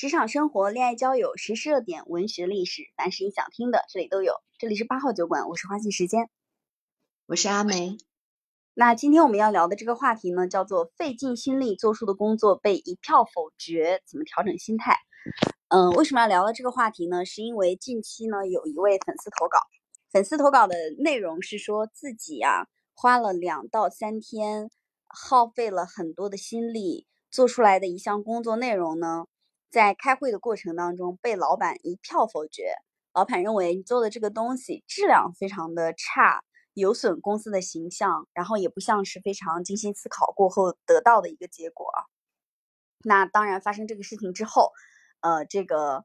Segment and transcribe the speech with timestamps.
[0.00, 4.32] 职场生活、恋爱交友、时事热点、文学历史，凡是你想听的，这里都有。
[4.58, 6.30] 这里是八号酒馆，我是花季时间，
[7.26, 7.98] 我是阿梅。
[8.72, 14.96] 那今天我们要聊的这个话题呢，叫做费尽心力做出的工作被一票否决，怎么调整心态？
[15.68, 17.26] 嗯，为什么要聊到这个话题呢？
[17.26, 19.58] 是因为近期呢，有一位粉丝投稿，
[20.10, 24.70] 粉丝投稿的内容是说自己呀花了两到三天，
[25.08, 29.26] 耗费了很多的心力做出来的一项工作内容呢。
[29.70, 32.74] 在开会的过程当中，被老板一票否决。
[33.12, 36.42] 老板认为你做的这个东西质量非常的差，
[36.74, 41.86] 有损公司的形象，然后也不像是非常精心思考过后得到的一个结果。
[43.02, 44.72] 那当然，发生这个事情之后，
[45.20, 46.04] 呃，这个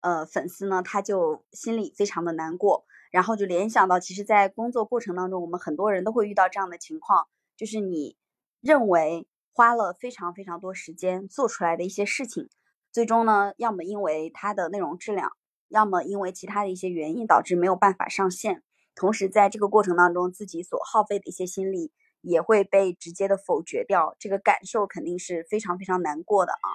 [0.00, 7.26] 呃粉丝呢，他就心里非常的难过，然后就联想到，其实，在工作过程当中，我们很多人都会遇到这样的情况，
[7.56, 8.16] 就是你
[8.60, 12.48] 认为花了非常非常多时间做出来的一些事情。
[12.94, 15.32] 最终呢，要么因为它的内容质量，
[15.66, 18.62] 要么因为其他的一些原因导致没有办法上线。
[18.94, 26.70] 同时，在这个过程当中，自己所耗费的一些心力也会被直接的否决掉，这个感受肯定是非常非常难过的啊。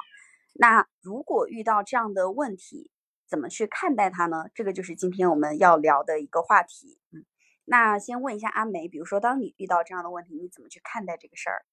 [0.52, 2.92] 那如果遇到这样的问题，
[3.26, 4.48] 怎么去看待它呢？
[4.54, 7.00] 这个就是今天我们要聊的一个话题。
[7.14, 7.24] 嗯，
[7.64, 11.64] 那先问一下阿梅，比如说当你遇到这样的问题，你怎么去看待这个事儿？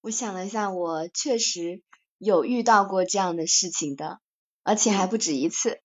[0.00, 1.84] 我想了一下，我确实。
[2.18, 4.20] 有遇到过这样的事情的，
[4.62, 5.80] 而且还不止一次。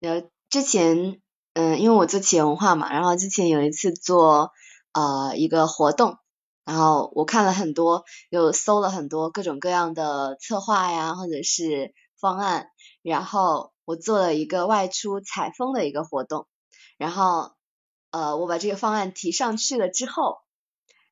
[0.00, 1.20] 呃，之前，
[1.54, 4.52] 嗯，因为我做企业文化嘛，然后之前有一次做
[4.92, 6.18] 呃一个活动，
[6.64, 12.68] 然后我看了很多，又搜了很多各种各样的策划呀，或者是方案，
[13.02, 16.46] 然后我做了一个外出采风的一个活动，
[16.96, 17.52] 然后
[18.10, 20.38] 呃我把这个方案提上去了之后，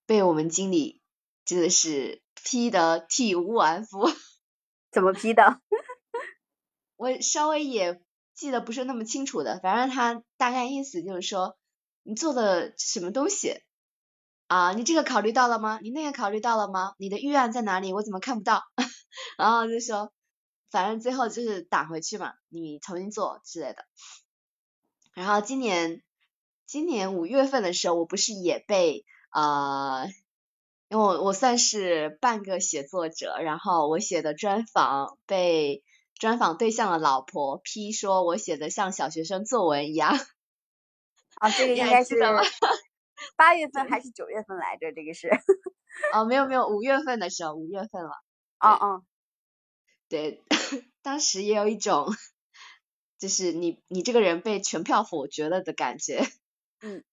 [0.07, 1.01] 被我们经理
[1.45, 4.09] 真的是批得体无完肤。
[4.91, 5.61] 怎么批的？
[6.97, 8.03] 我稍微也
[8.35, 11.57] 记得不是那么清楚的，反正他大概意思就是说，
[12.03, 13.63] 你做的什么东西
[14.49, 14.73] 啊？
[14.73, 15.79] 你这个考虑到了吗？
[15.83, 16.95] 你那个考虑到了吗？
[16.99, 17.93] 你的预案在哪里？
[17.93, 18.65] 我怎么看不到？
[19.39, 20.13] 然后就说，
[20.71, 23.87] 反正最后就是打回去嘛，你重新做之类的。
[25.15, 26.03] 然后今年
[26.67, 30.05] 今年五月份的时候，我不是也被啊。
[30.91, 35.85] 因为我我算是半个写作者，然后我写的专访被
[36.19, 40.11] 专访对象的老婆批说我写的像小学生作文一样。
[41.39, 42.17] 啊，这个应该是
[43.37, 44.93] 八月份还是九月份来着？
[44.93, 45.29] 这个是？
[46.13, 48.11] 哦，没有没有，五月份的时候，五月份了。
[48.59, 49.05] 哦哦，
[50.09, 50.43] 对，
[51.03, 52.09] 当时也有一种，
[53.17, 56.27] 就是你你这个人被全票否决了的感觉。
[56.81, 57.05] 嗯。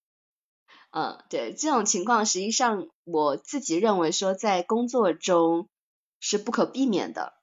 [0.90, 5.70] 嗯，对，这种情况实际上我自己认为说在工作中
[6.20, 7.34] 是不可避免的，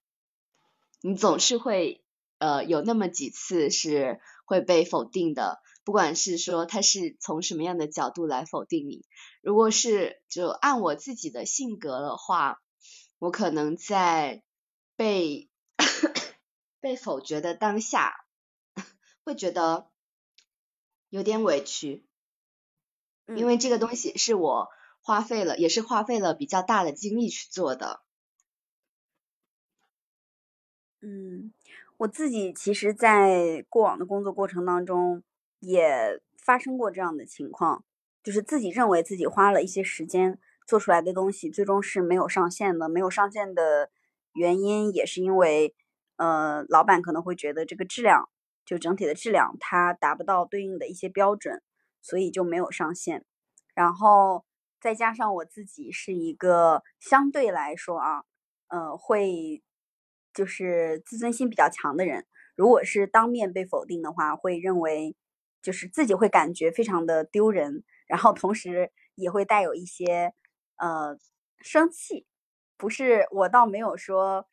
[1.03, 2.03] 你总是会
[2.39, 9.05] 呃有那么几次是会被否定的，不管是说他是从什么样的角度来否定你，
[9.43, 12.61] 如果是就按我自己的性格的话，
[13.19, 14.43] 我可能在
[14.97, 15.49] 被
[16.81, 18.15] 被否决的当下
[19.25, 19.91] 会觉得
[21.11, 22.05] 有点委屈。
[23.27, 24.69] 因为这个东西是我
[25.01, 28.01] 花费了，也是花费了比较大的精力去做的。
[31.01, 31.53] 嗯，
[31.99, 35.23] 我自己其实，在过往的工作过程当中，
[35.61, 37.85] 也发生过这样的情况，
[38.23, 42.89] 就是自己认为自己花了一些时间做出来的东西，最终是没有上线的。
[42.89, 43.91] 没有上线的
[44.33, 45.75] 原因，也是因为，
[46.17, 48.31] 呃，老板可能会觉得这个质量，
[48.65, 51.63] 就整体的质量，它达不到对应的一些标准。
[52.05, 53.25] 所以就没有上线，
[53.75, 54.45] 然后
[54.79, 58.25] 再加上我自己是一个相对来说啊，
[58.69, 59.63] 呃，会
[60.35, 62.27] 就是自尊心比较强的人。
[62.55, 65.17] 如果是当面被否定的话，会认为
[65.63, 70.35] 就是自己会感觉非常的丢人，然后同时也会带有一些
[70.77, 71.19] 呃
[71.61, 72.27] 生气。
[72.77, 74.47] 不是我倒没有说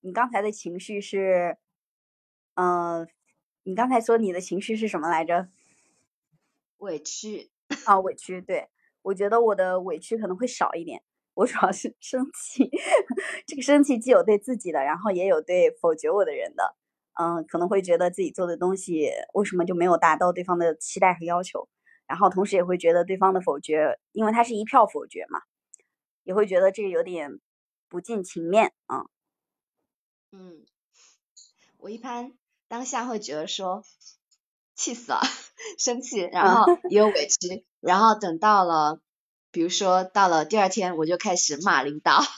[0.00, 1.56] 你刚才的情绪是，
[2.56, 3.08] 嗯，
[3.62, 5.48] 你刚才说你的情绪是什么来着？
[6.84, 7.50] 委屈
[7.86, 8.68] 啊，委屈，对
[9.02, 11.02] 我觉得我的委屈可能会少一点，
[11.34, 12.70] 我主要是 生气，
[13.46, 16.76] 这个生气既有对自己的，然后也有对否决我的人的，
[17.20, 21.68] 嗯，可能会觉得自己做的东西为什么就没有达到对方的期待和要求，
[22.06, 25.40] 然后同时也会觉得对方的否决，因为他是一票否决嘛，
[26.22, 27.40] 也会觉得这个有点
[27.88, 29.06] 不近情面啊。
[30.32, 30.64] 嗯，
[31.78, 32.32] 我一般
[32.68, 33.82] 当下会觉得说。
[34.74, 35.20] 气死了，
[35.78, 39.00] 生气，然后也有委屈，然后等到了，
[39.50, 42.22] 比如说到了第二天，我就开始骂领导。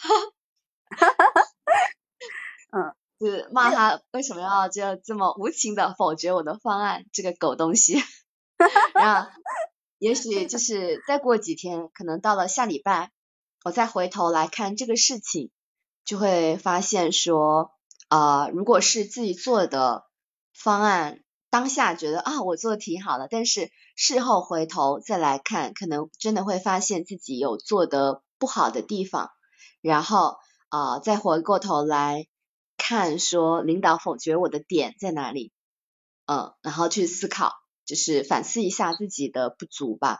[2.72, 8.02] 嗯，就是骂他为什么要就这么无情的否决我的方案，这个狗东西。
[8.94, 9.30] 然后，
[9.98, 13.10] 也许就是再过几天，可能到了下礼拜，
[13.64, 15.50] 我再回头来看这个事情，
[16.04, 17.72] 就会发现说，
[18.08, 20.04] 啊，如果是自己做的
[20.52, 21.20] 方案，
[21.56, 29.30] 当下觉得啊我做的挺好的，但是事后回头再来看，可能真的会发现自己有做的不好的地方，
[29.80, 30.36] 然后
[30.68, 32.26] 啊再回过头来
[32.76, 35.50] 看说领导否决我的点在哪里，
[36.26, 37.54] 嗯，然后去思考。
[37.86, 40.18] 就是反思一下自己的不足吧，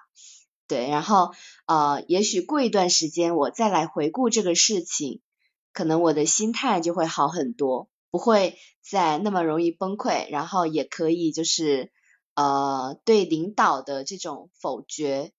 [0.69, 1.33] 对，然后
[1.67, 5.21] 呃，也许过一段时间我再来回顾这个事情，
[5.75, 11.93] 可能我的心态就会好很多，不会再那么容易崩溃，然后也可以就是
[12.35, 15.33] 呃对领导的这种否决，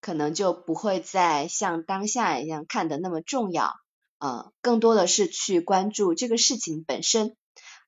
[0.00, 3.74] 可能就不会再像当下一样看的那么重要，
[4.20, 7.36] 呃，更多的是去关注这个事情本身，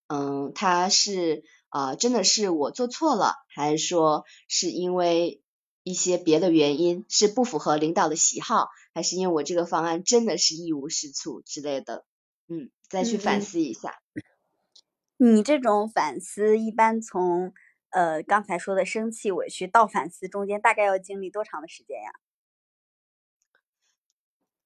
[0.08, 1.42] 嗯，他是。
[1.70, 5.40] 啊，真的是我做错了，还是说是因为
[5.84, 12.04] 一些别的原因，是不符合领导的喜好，还是因为我这个方案真的是一无是处之类的？
[12.50, 14.02] 嗯，再去反思一下。
[15.16, 17.54] 你这种反思一般从
[17.90, 22.10] 呃刚才说的生气委屈到反思中间大概要经历多长的时间呀？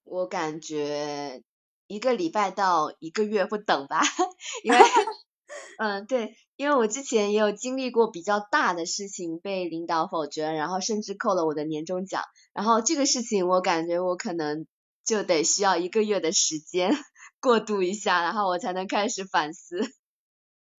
[0.03, 1.43] 我感觉
[1.87, 4.01] 一个礼拜到一个月不等吧，
[4.65, 4.79] 因为。
[5.79, 12.23] 嗯，对，因为我之前也有经历过比较大的事情被领导否决，然后甚至扣了我的年终奖，
[12.55, 14.67] 然后这个事情我感觉我可能
[15.05, 16.93] 就得需要一个月的时间
[17.44, 19.82] 过渡一下，然后我才能开始反思。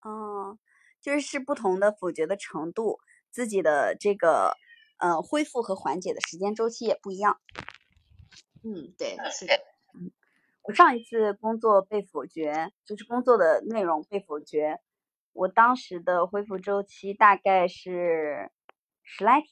[0.01, 0.57] 哦，
[1.00, 4.57] 就是是不同的否决的程度，自己的这个
[4.97, 7.39] 呃恢复和缓解的时间周期也不一样。
[8.63, 9.53] 嗯，对，是的。
[10.63, 14.79] 我上一次工作被否决，就是工作的内容被否决，
[15.33, 18.50] 我当时的恢复周期大概是
[19.03, 19.50] 十来天，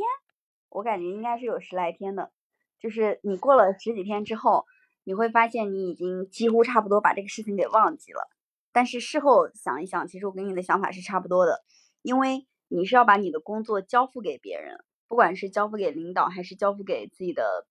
[0.70, 2.32] 我感觉应该是有十来天的。
[2.80, 4.66] 就是你过了十几天之后，
[5.04, 8.30] 你会发现你已经几乎差不多把这个事情给忘记了。
[8.72, 11.64] 但是事后想一想，其实我跟你的想法是差不多的，
[12.02, 17.68] 因为你是要把你的工作交付给别人，不管是交付给领导还是交付给自己的。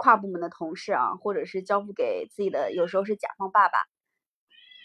[0.00, 3.78] 跨部门的同事啊，或者是交付给自己的，有时候是甲方爸爸，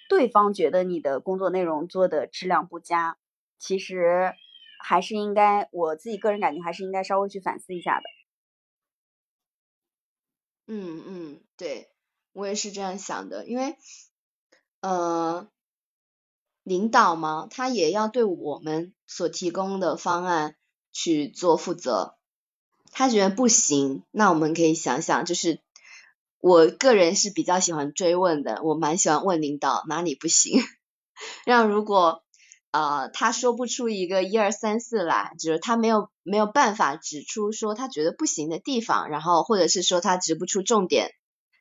[0.10, 3.18] 对方觉得你的工作内容做的质量不佳，
[3.60, 4.34] 其实
[4.80, 8.06] 还是应该，我自己个人感觉还是应该稍微去反思一下的。
[10.68, 11.90] 嗯嗯，对
[12.32, 13.76] 我也是这样想的，因为
[14.82, 15.48] 呃，
[16.64, 20.56] 领导嘛，他也要对我们所提供的方案
[20.92, 22.16] 去做负责。
[22.92, 25.60] 他觉得不行，那我们可以想想，就是
[26.40, 30.62] 我个人是比较喜欢追问的，我蛮喜欢问领导哪里不行。
[31.46, 32.23] 让如果
[32.74, 41.12] 呃他说不出一个一二三四来，就是他没有没有办法指出说他觉得不行的地方，然后或者是说他指不出重点，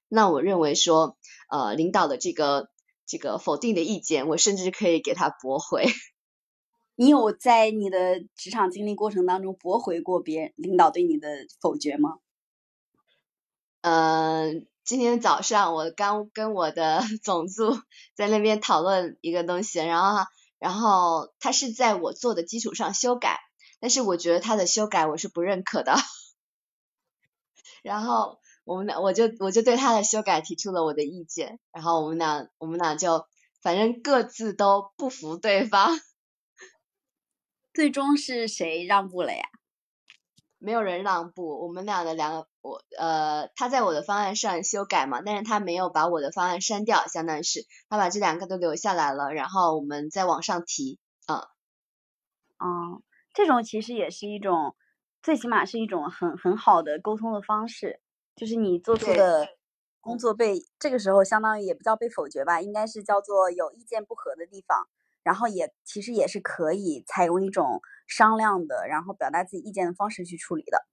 [0.08, 1.18] 那我认为说
[1.50, 2.68] 呃领导的这个
[3.06, 5.84] 这个否定的意见，我甚至可以给他驳回。
[6.96, 11.28] 你有在你的职场经历过程当中驳回过别人领导对你的
[11.60, 12.18] 否决吗？
[13.80, 17.78] 嗯，今天早上我刚跟我的 总助
[18.14, 20.24] 在那边讨论一个东西，然后
[20.62, 23.40] 然后他是在我做的基础上修改，
[23.80, 25.96] 但是我觉得他的修改我是不认可的。
[27.82, 33.26] 然后我们俩我就我就对他的修改提出了我的意见，然后我们俩我们俩就
[33.60, 35.98] 反正各自都不服对方。
[37.74, 39.42] 最终是谁让步了呀？
[40.58, 51.48] 没有人让步，我们俩的两个我呃，他在我的方案上修改嘛，但是他没有把我的方案删掉，相当于是他把这两个都留下来了，然后我们再往上提啊。
[52.58, 53.02] 哦，
[53.34, 54.76] 这种其实也是一种，
[55.22, 58.00] 最起码是一种很很好的沟通的方式，
[58.36, 59.48] 就是你做出的
[60.00, 64.86] 工作被这个时候相当于也不叫被否决吧，应该是叫做有意见不合的地方。
[65.24, 70.84] 然后也其实也是可以采用一种商量的，然后表达自己意见的方式去处理的。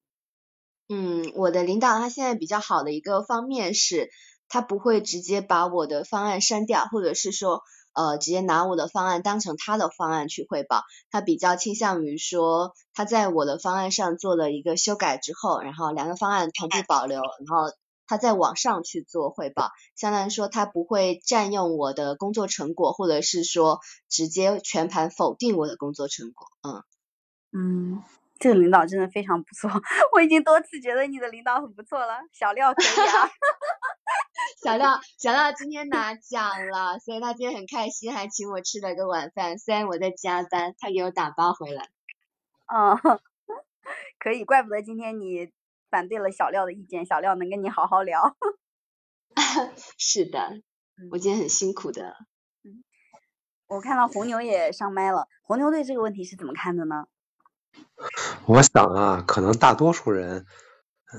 [0.90, 4.10] 嗯，我的领导他现在比较好的一个方面是，
[4.48, 7.62] 他不会直接把我的方案删掉，或者是说
[7.94, 10.84] 呃直接拿我的方案当成他的方案去汇报。
[11.12, 17.72] 他比较倾向于说他在我的方案上做了一个修改之后，然后两个方案同步保留，然后。
[18.12, 26.48] 他在网上去做汇报，相当于说他不会占用我的工作成果，或者是说直接全盘否定我的工作成果。
[26.64, 26.84] 嗯
[27.52, 28.04] 嗯，
[28.40, 29.70] 这个领导真的非常不错，
[30.14, 33.30] 我已经多次觉得你的领导很不错了，小廖可以啊。
[34.64, 39.58] 小廖，小廖今天拿奖了，所以他今天很开心，还请我吃了个晚饭。
[39.58, 41.90] 虽然我在加班，他给我打包回来。
[42.68, 42.98] 嗯，
[44.20, 45.52] 可以，怪不得今天你
[45.90, 48.38] 反对了小廖的意见，小廖能跟你好好聊。
[49.98, 50.62] 是的，
[51.12, 52.16] 我今天很辛苦的。
[52.64, 52.84] 嗯，
[53.68, 57.08] 我看到红牛也上麦了，红牛对这个问题是怎么看的呢？
[58.50, 60.48] 我想啊，可能大多数人。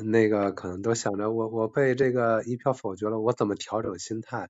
[0.05, 4.49] 那个可能都想着我我被这个一票否决了，我怎么调整心态？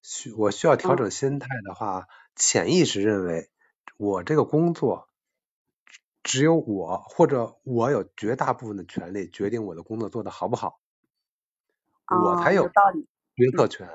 [0.00, 3.50] 需我需要调整心态的话，潜意识认为
[3.98, 5.10] 我这个工作
[6.22, 10.80] 只有我或者我有绝大部分的权利决定我的工作做得好不好，
[12.06, 12.66] 我才有
[13.34, 13.90] 决策权。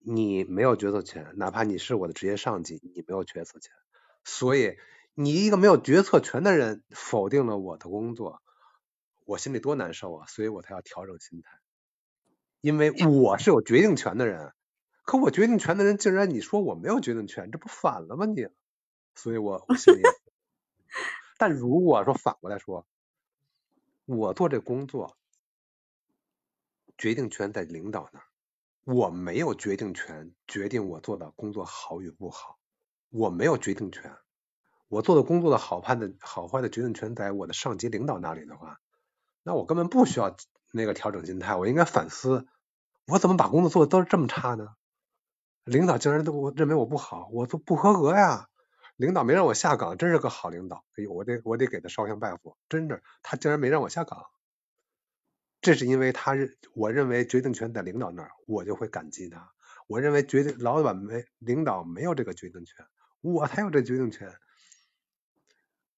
[0.00, 3.72] 你没有决策权，哪怕你是我的职业上级，你没有决策权。
[4.24, 4.76] 所以
[5.22, 8.40] 你一个没有决策权的人否定了我的工作。
[9.26, 11.60] 我心里多难受啊，所以我才要调整心态，
[12.62, 14.54] 因为我是有决定权的人，
[15.02, 18.48] 可我决定权的人竟然你说我没有决定权，这不反了吗你？
[19.14, 20.00] 所以我我心里，
[21.36, 22.86] 但如果说反过来说，
[24.06, 25.18] 我做这工作，
[26.96, 28.24] 决定权在领导那儿，
[28.84, 32.58] 我没有决定权决定我做的工作好与不好，
[33.10, 34.16] 我没有决定权，
[34.90, 38.80] 我做的工作的好坏的好坏的决定权在我的上级领导那里的话。
[39.44, 40.36] 那我根本不需要
[40.72, 42.48] 那个调整心态，我应该反思，
[43.06, 44.66] 我怎么把工作做的都是这么差呢？
[45.62, 48.48] 领导竟然都认为我不好，我都不合格呀！
[48.96, 54.26] 领导没让我下岗，真是个好领导，哎呦，我得我得给他烧香拜佛，真的，他竟然没让我下岗，
[55.60, 59.52] 这是因为他认我认为决定权在领导那儿，我就会感激他。
[59.86, 62.84] 我认为决定老板没领导没有这个决定权，
[63.20, 64.32] 我才有这决定权，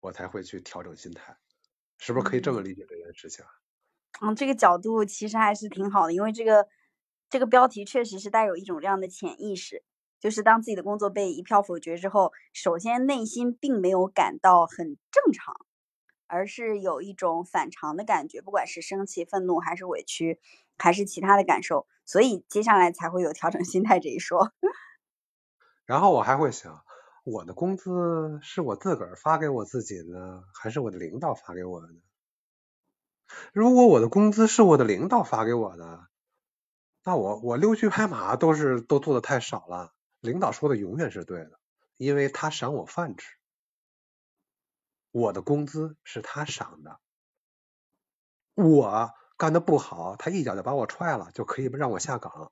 [0.02, 1.35] 我才会去调整心态。
[1.99, 3.50] 是不是可以这么理解这件事情啊？
[4.21, 6.68] 嗯，这个角度其实还是挺好的，因为这个
[7.30, 9.85] 这个标题确实是带有一种这样的潜意识，
[10.21, 15.54] 就是当自己的工作被一票否决之后，首先内心并没有感到很正常，
[16.26, 20.40] 而是有一种反常的感觉，不管是生气、愤怒，还是委屈，
[20.76, 24.52] 还是其他的感受，所以接下来才会有调整心态这一说。
[25.87, 26.85] 然后我还会想。
[27.25, 31.88] 我的工资是我自个儿发给我自己的，还是我的领导发给我的？
[33.52, 36.09] 如果我的工资是我的领导发给我的，
[37.05, 39.93] 那我我溜须拍马都是都做的太少了。
[40.19, 41.61] 领导说的永远是对的，
[41.97, 43.37] 因为他赏我饭吃。
[45.12, 46.99] 我的工资是他赏的，
[48.55, 52.50] 我干的不好，他一脚就把我踹了，就可以让我下岗，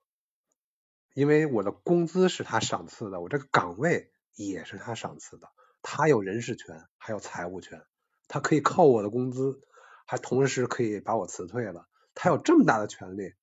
[1.13, 4.13] 因为我的工资是他赏赐的，我这个岗位。
[4.35, 5.49] 也是他赏赐的，
[5.83, 7.83] 他有人事权，还有财务权，
[8.29, 9.61] 他可以扣我的工资，
[10.07, 11.87] 还同时可以把我辞退了。
[12.15, 13.35] 他有这么大的权利，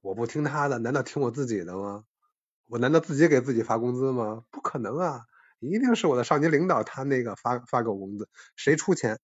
[0.00, 2.04] 我不听他的，难道听我自己的吗？
[2.66, 4.44] 我难道自己给自己发工资吗？
[4.50, 5.22] 不可能啊，
[5.58, 9.18] 一定是我的上级领导他那个发发给我工资，谁出钱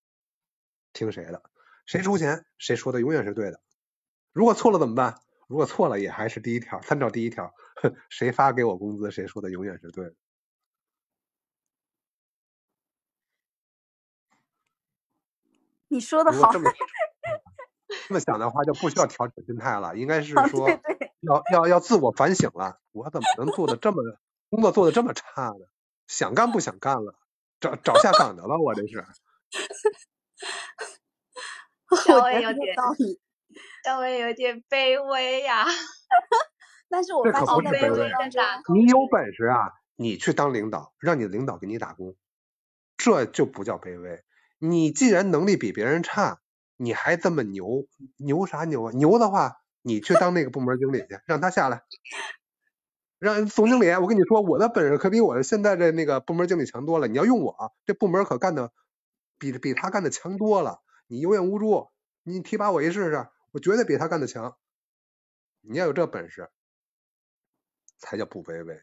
[0.93, 1.43] 听谁的，
[1.87, 3.61] 谁出钱谁说的永远是对的。
[4.33, 5.21] 如果错了怎么办？
[5.47, 7.53] 如果错了也还是第一条，参照第一条，
[8.09, 10.15] 谁发给我工资谁说的永远是对的。
[15.95, 16.73] 你说的好，这么
[18.09, 20.69] 这么想的话，就不需要调整心态了，应该是说
[21.21, 22.81] 要要要自我反省了。
[22.91, 24.03] 我怎么能做的这么
[24.51, 25.67] 工作做的这么差呢？
[26.09, 27.15] 想干不想干了，
[27.61, 29.07] 找找下岗的了，我这是。
[32.05, 32.75] 稍微有点
[33.85, 35.65] 稍微有点卑微呀。
[36.91, 38.11] 但是我发现卑微
[38.75, 42.17] 你有本事啊，你去当领导，让你的领导给你打工，
[42.97, 44.25] 这就不叫卑微。
[44.59, 46.41] 你既然能力比别人差，
[46.77, 48.93] 你还这么牛，牛啥牛啊？
[48.93, 51.83] 牛的话，你去当那个部门经理去，让他下来，
[53.19, 57.09] 让总经理，我跟你说，我的本事可比我的现在这那个部门经理强多了。
[57.09, 58.73] 你要用我，这部门可干的
[59.39, 60.83] 比比他干的强多了。
[61.07, 61.91] 你有眼无珠，
[62.23, 64.57] 你提拔我一试试，我绝对比他干的强。
[65.61, 66.51] 你要有这本事，
[67.99, 68.83] 才叫不卑微。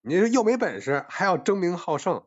[0.00, 2.26] 你又没本事，还要争名好胜。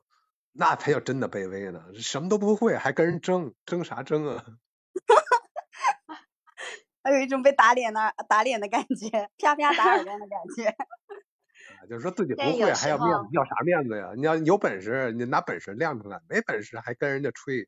[0.53, 1.83] 那才叫真的卑微呢！
[1.95, 4.45] 什么都不会，还跟人争，争啥争啊？
[7.03, 10.67] 还有一种被打脸的打脸的感觉，啪啪打耳光的感觉。
[11.79, 14.11] 啊，就是说自己不会，还要面子，要啥面子呀？
[14.15, 17.67] 你要有本事，你拿本事亮出来；没本事，还跟人家吹，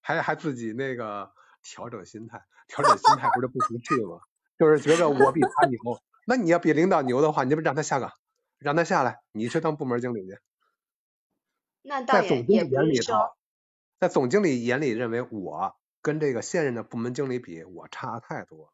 [0.00, 4.20] 还还自己那个调整心态，调整心态不是不服气吗？
[4.58, 5.78] 就是觉得我比他牛，
[6.26, 8.12] 那你要比领导牛的话，你就让他下岗，
[8.58, 10.38] 让他下来，你去当部门经理去。
[12.06, 13.14] 在总经理眼里头，
[13.98, 18.72] 在总经理眼里认为我跟这个现任的部门经理比，我差太多。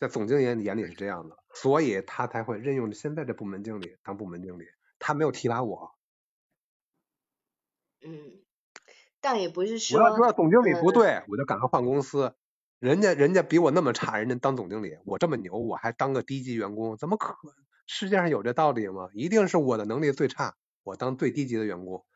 [0.00, 4.64] 在总经理眼里是这样的，所以他才会任用现在的部门经理当部门经理，
[4.98, 5.94] 他没有提拔我。
[8.00, 8.40] 嗯，
[9.20, 12.34] 但也不是说，我要知道总经理不对，我就赶快换公司。
[12.78, 17.36] 人家人家比我那么差，人家当总经理，我这么牛，我还当个低级员工，怎么可？
[17.88, 19.08] 世界上有这道理吗？
[19.14, 20.54] 一定是我的能力最差，
[20.88, 22.06] 我当最低级的员工。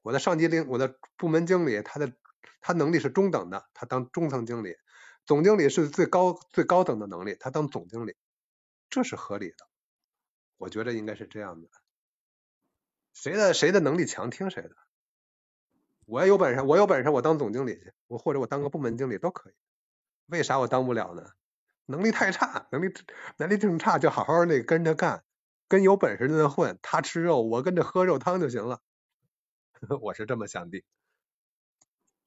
[0.00, 2.12] 我的上级领，我的部门经理，他的
[2.60, 4.76] 他能力是中等的，他当中层经理。
[5.26, 8.16] 总经理是最高最高等的能力，他当总经理，
[8.88, 9.68] 这是合理的。
[10.56, 11.68] 我觉得应该是这样的。
[13.12, 14.70] 谁的谁的能力强，听谁的。
[16.06, 19.54] 我有本事，我有本事，我当总经理去，我或者我当个部门经理都可以。
[20.26, 21.22] 为啥我当不了呢？
[21.86, 22.94] 能力太差，能力
[23.36, 25.24] 能力挺差，就好好那跟着干，
[25.68, 26.78] 跟有本事的人混。
[26.82, 28.80] 他吃肉，我跟着喝肉汤就行了。
[30.00, 30.84] 我是这么想的。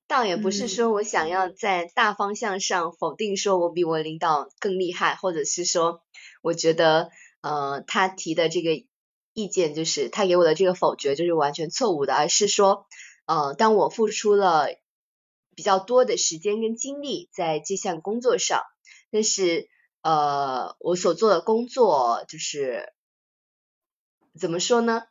[0.07, 6.01] 倒也不是说我想要在大方向上否定说我比我领导更厉害，或者是说
[6.41, 8.83] 我觉得呃他提的这个
[9.33, 12.87] 意见就是他给我的这个否决就是完全错误的，而是说
[13.27, 14.69] 呃当我付出了
[15.55, 18.63] 比较多的时间跟精力在这项工作上，
[19.11, 19.69] 但是
[20.01, 22.91] 呃我所做的工作就是
[24.39, 25.03] 怎么说呢？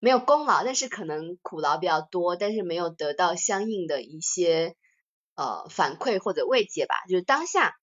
[0.00, 4.76] 没有功劳，但是可能苦劳比较多，但是没有得到相应的一些
[5.34, 7.76] 呃反馈或者慰藉吧，就是当下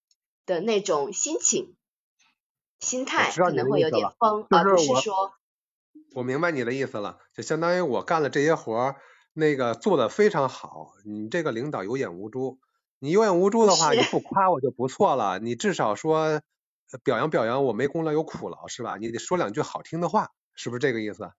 [0.45, 1.75] 的那种心情、
[2.79, 5.33] 心态可能会有点崩，而不是说。
[6.13, 8.95] 我明白你的意思了，就相当于我干了这些活儿，
[9.33, 12.59] 那个做的非常好，你这个领导有眼无珠，
[12.99, 16.41] 你有眼无珠的话，你不夸我就不错了，你至少说
[17.03, 18.97] 表扬表扬我没功劳有苦劳是吧？
[18.97, 21.31] 你得说两句好听的话，是不是这个意思？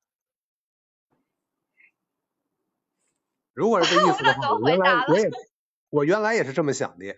[3.53, 5.31] 如果是这意思 的话，我原来我也
[5.91, 7.17] 我原来也是这么想的。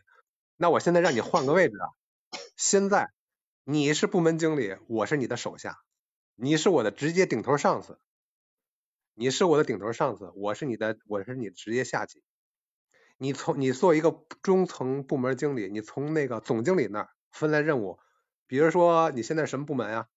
[0.57, 1.89] 那我现在让你换个位置啊，
[2.57, 3.11] 现在
[3.65, 5.79] 你是部门经理，我是你的手下，
[6.35, 7.99] 你是我的直接顶头上司，
[9.15, 12.23] 你是我的顶头上司，我是你的我是你直接下级。
[13.17, 18.01] 你从你做一个中层部门经理，你从那个总经理那儿分来任务，
[18.49, 20.09] 比如说你现在什么部门呀？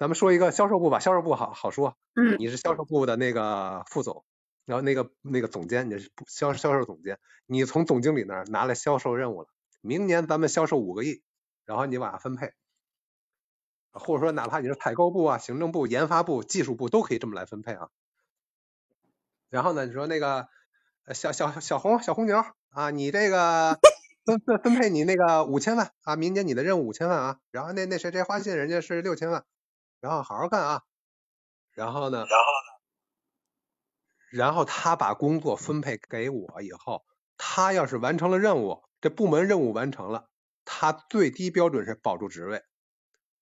[0.00, 4.24] 咱们说一个销售部吧，销售部好好说，嗯，你是销售部的那个副总。
[4.64, 9.48] 然后那个那个总监，你是销销售总监，你从总经理那儿拿来销售任务了。
[9.82, 11.22] 明年咱们销售五个亿，
[11.66, 12.54] 然后你往下分配，
[13.92, 17.90] 或者说哪怕你是采购部啊、行政部、研发部、技术部都可以这么来分配啊。
[19.50, 20.48] 然后呢，你说那个
[21.12, 23.78] 小小小红小红牛啊，你这个
[24.24, 27.38] 分分分配你那个五千万啊，明年你的任务五千万啊。
[27.50, 29.44] 然后那那谁谁花信人家是六千万，
[30.00, 30.82] 然后好好干啊。
[31.72, 32.18] 然后呢？
[32.18, 32.80] 然后呢。
[34.30, 37.04] 然后他把工作分配给我以后，
[37.36, 40.28] 他要是完成了任务，这部门任务完成了，
[40.64, 42.62] 他最低标准是保住职位。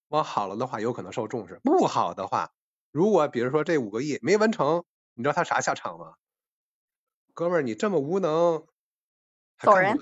[0.09, 2.53] 往好了的话，有可能受重视；不好的话，
[2.91, 6.15] 如果比如说这五个亿没完成，你知道他啥下场吗？
[7.35, 8.67] 哥们儿，你这么无能，
[9.59, 9.99] 走人。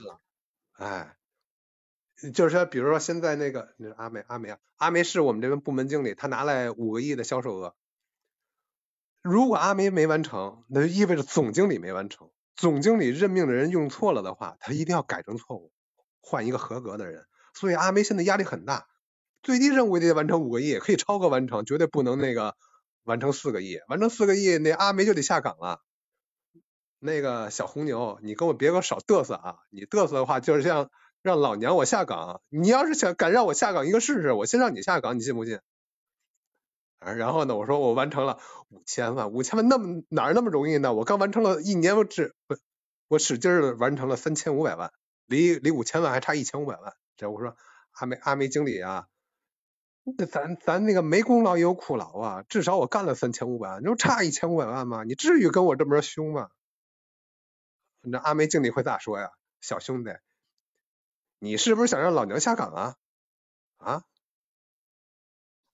[0.79, 1.17] 哎，
[2.33, 7.75] 就是说，比如说现在那个阿梅，阿梅啊，阿梅是我们这边部门经理，他拿来五个亿的销售额。
[9.23, 12.31] 如果阿梅没完成，那就意味着总经理没完成。
[12.55, 15.73] 总经理任命的人用错了的话，他一定要改正错误，
[16.21, 17.27] 换一个合格的人。
[17.53, 18.87] 所以阿梅现在压力很大，
[19.43, 22.57] 最低任务也得完成五个亿，可以超额完成，绝对不能那个
[23.05, 23.81] 完成四个亿。
[23.89, 25.83] 完成四个亿，那阿梅就得下岗了。
[26.99, 29.57] 那个小红牛，你跟我别给我少嘚瑟啊！
[29.71, 30.91] 你嘚瑟的话，就是像
[31.27, 32.41] 让老娘我下岗。
[32.49, 35.59] 你要是想敢让我下岗一个试试，我先让你下岗，你信不信？
[37.01, 40.95] 然后呢，我说我完成了五千万，五千万那么哪儿那么容易呢？
[40.95, 42.35] 我刚完成了一年，我只
[43.09, 44.93] 我使劲的完成了三千五百万，
[45.27, 46.95] 离离五千万还差一千五百万。
[47.17, 47.57] 这我说
[47.91, 49.09] 阿梅阿梅经理啊，
[50.17, 55.03] 那咱咱那个没功劳也有苦劳啊，至少我干了三千五百万，你说差一千五百万吗？
[55.03, 56.51] 你至于跟我这么凶吗？
[58.01, 59.31] 那阿梅经理会咋说呀？
[59.61, 60.11] 小兄弟，
[61.39, 62.97] 你是不是想让老娘下岗啊？
[63.79, 64.05] 啊？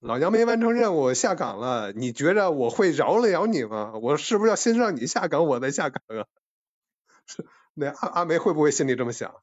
[0.00, 3.92] 老娘没完成任务下岗了，你觉着我会饶得了你吗？
[4.02, 6.26] 我是不是要先让你下岗，我再下岗啊？
[7.26, 9.40] 是那阿阿梅会不会心里这么想？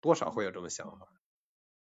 [0.00, 1.08] 多少会有这么想法。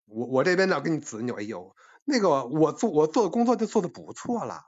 [0.04, 4.66] 我我这边呢给你指你，哎呦，那个我做我做的工作就做的不错了，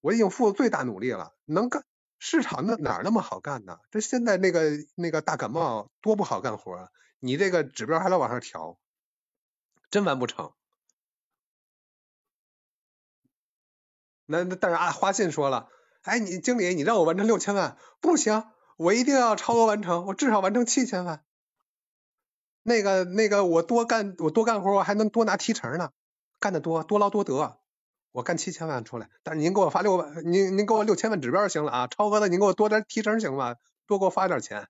[0.00, 1.84] 我已经付了最大努力了，能干
[2.18, 3.78] 市场那哪那么好干呢？
[3.90, 8.78] 这现在那个那个大感冒多不好干活，你这个指标还得往上调，
[9.90, 10.52] 真完不成。
[14.26, 15.70] 那那但是啊，花信说了，
[16.02, 18.44] 哎，你经理，你让我完成六千万，不行，
[18.76, 21.24] 我一定要超额完成，我至少完成七千万。
[22.62, 25.92] 那个那个我多干我多干活我还能多拿提成呢，
[26.38, 27.58] 干得多多劳多得。
[28.10, 33.56] 我干七千万出来，但是您给我发六万，您您给我六千万指标就行了啊，超额的您给我多点提成行吗？
[33.86, 34.66] 多给我发点钱。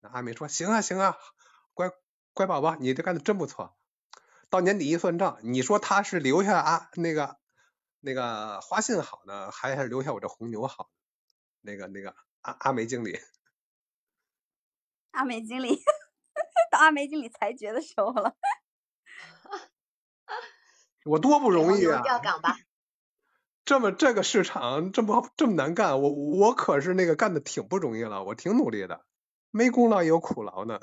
[0.00, 1.16] 那阿美说行啊行啊，
[1.74, 1.90] 乖
[2.32, 3.76] 乖宝宝，你这干的真不错。
[4.48, 7.38] 到年底一算账，你说他是留下啊那个
[8.00, 10.90] 那个花信好呢，还是留下我这红牛好？
[11.60, 13.20] 那个那个阿 阿梅经理，
[15.10, 15.82] 阿梅经理，
[16.70, 18.34] 到阿梅经理裁决的时候了。
[21.04, 22.02] 我多不 容易啊！
[22.02, 22.56] 调岗吧。
[23.64, 29.04] 这么这个市场这么这么难干，我我可是那个干的挺不容易了，我挺努力的，
[29.50, 30.80] 没功劳也有苦劳呢。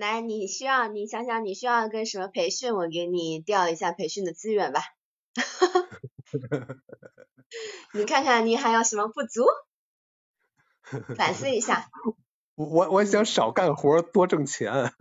[0.00, 4.80] 来，你需要你想想你需要跟什么培训，我给你调一下培训的资源吧。
[7.92, 9.44] 你看看你还有什么不足，
[11.16, 11.90] 反思一下。
[12.56, 14.72] 我我想少干活多挣钱。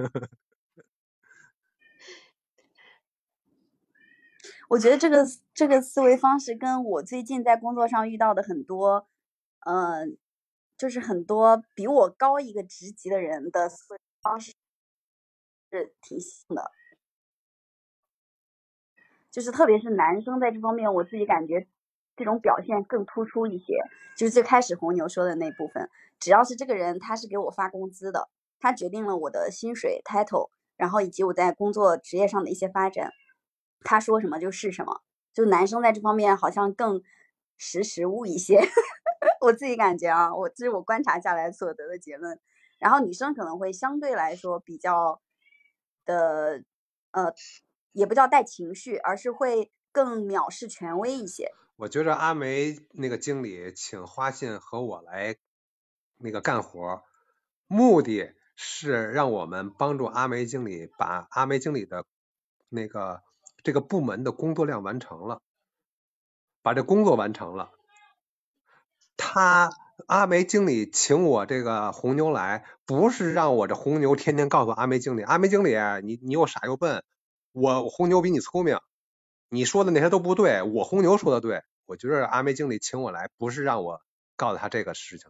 [4.68, 9.08] 我觉得这个这个思维方式跟我最近在工作上遇到的很多，
[9.62, 10.18] 嗯，
[10.78, 14.54] 就是很多比我高一个职级的人的思维方式
[15.72, 16.72] 是挺像的，
[19.32, 21.68] 就是特别是男生在这方面，我自己感觉
[22.16, 23.76] 这种表现更突出一些。
[24.18, 28.28] 就是最开始红牛说的那部分，只要是这个人他是给我发工资的，
[28.60, 33.14] 他决定了我的薪水 title，然后以及我在工作职业上的一些发展。
[33.82, 35.02] 他说什么就是什么，
[35.34, 37.02] 就男生在这方面好像更
[37.56, 38.60] 识时务一些，
[39.40, 42.38] 我自己感觉啊，我这是我观察下来所得的结论。
[42.78, 45.22] 然后女生可能会相对来说比较
[46.10, 46.64] 的，
[47.12, 47.34] 呃，
[47.92, 51.52] 也不叫带情绪，而是会更藐视权威一些。
[51.76, 55.36] 我觉着阿梅那个经理请花信和我来
[56.18, 57.04] 那个干活，
[57.68, 62.06] 目的是让我们帮助阿梅经理把阿梅经理的
[62.70, 63.22] 那个。
[63.62, 65.42] 这个部门的工作量完成了，
[66.62, 67.72] 把这工作完成了。
[69.22, 69.70] 他
[70.08, 77.04] 阿梅经理请我这个红牛来，不是让我这红牛天天告诉阿梅经理，阿梅经理，你你又傻又笨，
[77.52, 78.80] 我红牛比你聪明，
[79.50, 81.64] 你说的那些都不对，我红牛说的对。
[81.86, 84.02] 我觉得阿梅经理请我来，不是让我
[84.38, 85.30] 告诉他这个事情，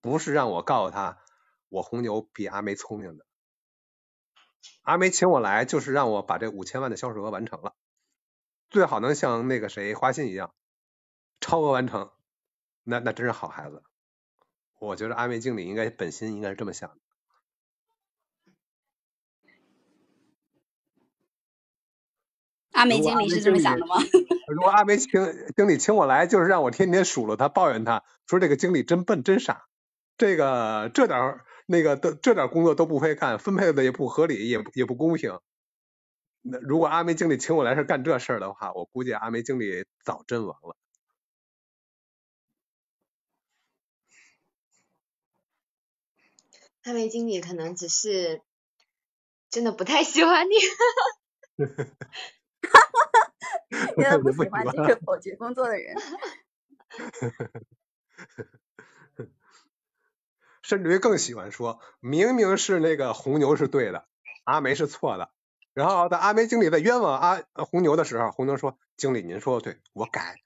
[0.00, 1.18] 不是让我告诉他
[1.68, 3.26] 我红牛比阿梅聪明的。
[4.82, 7.74] 阿梅请我来，就是让我把这五千万的销售额完成了，
[8.70, 10.54] 最好能像那个谁花信一样
[11.40, 12.10] 超额完成，
[12.84, 13.82] 那那真是好孩子。
[14.78, 16.96] 我觉得阿梅经理应该本心应该是这么想的。
[22.72, 23.96] 阿梅经理是这么想的吗？
[24.48, 25.10] 如果阿梅请
[25.56, 29.66] 经理请我来，就是让我天天数落他、抱怨他，说这个经理真笨、真傻，
[30.16, 31.40] 这个这点。
[31.66, 35.38] 那个都这点工作都不会干，分配的也不合理，也也不公平。
[36.42, 40.76] 那如果阿梅经理请我来是干这事儿的话，我估计阿梅经理早阵亡了。
[46.90, 48.42] 阿梅经理可能只是
[49.48, 50.54] 真的不太喜欢你。
[51.56, 51.84] 哈哈
[52.80, 52.90] 哈
[54.10, 55.94] 哈不喜欢这个保洁工作的人。
[60.62, 64.08] 甚至于更喜欢说，明明是那个红牛是对的，
[64.42, 65.30] 阿梅是错的。
[65.72, 70.40] 然后在阿梅经理在冤枉阿红牛的时候，红牛说：“经理您说的对，我改。”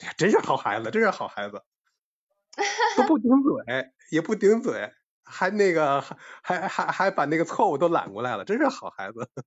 [0.00, 1.62] 哎呀，真是好孩子，真是好孩子，
[2.96, 3.52] 都不顶嘴，
[4.10, 4.90] 也不顶嘴，
[5.26, 9.28] 还那个还还还还把那个错误都揽过来了，真是好孩子。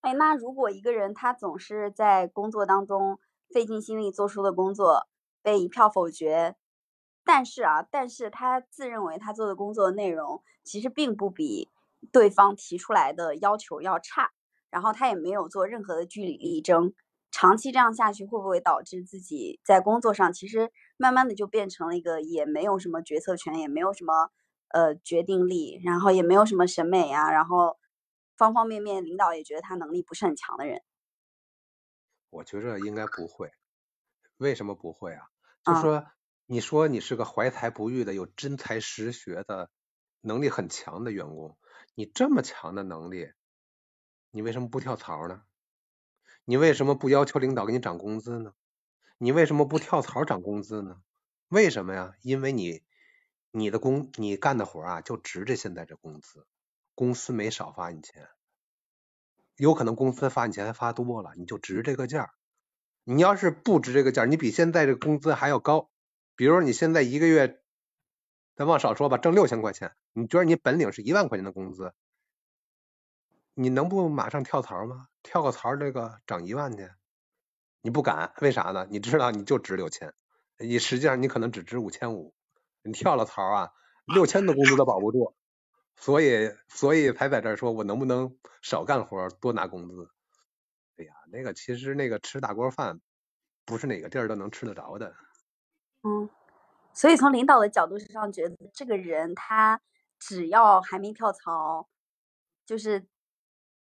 [0.00, 3.18] 哎，那如果一个人他总是在工作当中
[3.50, 5.08] 费尽心力做出的工作
[5.42, 6.56] 被一票否决。
[7.24, 11.70] 但是啊，但是他自认为他做的工作内容其实并不比
[12.10, 14.32] 对方提出来的要求要差，
[14.70, 16.94] 然后他也没有做任何的据理力争，
[17.32, 24.30] 长期这样下去会不会导致自己在工作上其实慢慢的就变成了一个也没有什么决策权，也没有什么
[24.68, 27.76] 呃决定力，然后也没有什么审美啊，然后
[28.36, 30.80] 方方面面领导也觉得他能力不是很强的人？
[32.30, 33.50] 我觉着应该不会，
[34.36, 35.26] 为什么不会啊？
[35.64, 36.06] 就说。
[36.46, 39.70] 你说你是个怀才不遇的、有真才实学的、
[40.20, 41.56] 能力很强的员工，
[41.94, 43.32] 你这么强的能力，
[44.32, 45.44] 你为什么不跳槽呢？
[46.44, 48.52] 你为什么不要求领导给你涨工资呢？
[49.18, 51.00] 你为什么不跳槽涨工资呢？
[51.48, 52.14] 为什么呀？
[52.22, 52.82] 因为你
[53.52, 56.46] 你的工你干的活啊，就值这现在这工资，
[56.94, 58.28] 公司没少发你钱，
[59.56, 62.34] 有可能公司发你钱还发多了，你就值这个价。
[63.04, 65.90] 你要是不值这个价，你比现在这工资还要高。
[66.34, 67.62] 比如你现在一个月
[68.56, 71.94] 咱往少说吧，挣六千块钱，你觉得你本领是一万块钱的工资，
[73.54, 75.08] 你能不马上跳槽吗？
[75.22, 76.90] 跳个槽这个涨一万去？
[77.80, 78.86] 你不敢，为啥呢？
[78.90, 80.14] 你知道你就值六千，
[80.58, 82.34] 你实际上你可能只值五千五，
[82.82, 83.72] 你跳了槽啊，
[84.06, 85.34] 六千的工资都保不住，
[85.96, 90.10] 所以所以才在这儿说我能不能少干活多拿工资？
[90.96, 93.00] 哎呀，那个其实那个吃大锅饭，
[93.64, 95.14] 不是哪个地儿都能吃得着的。
[96.02, 96.28] 嗯，
[96.92, 99.80] 所以从领导的角度上，觉得这个人他
[100.20, 101.88] 只要还没跳槽，
[102.64, 103.06] 就是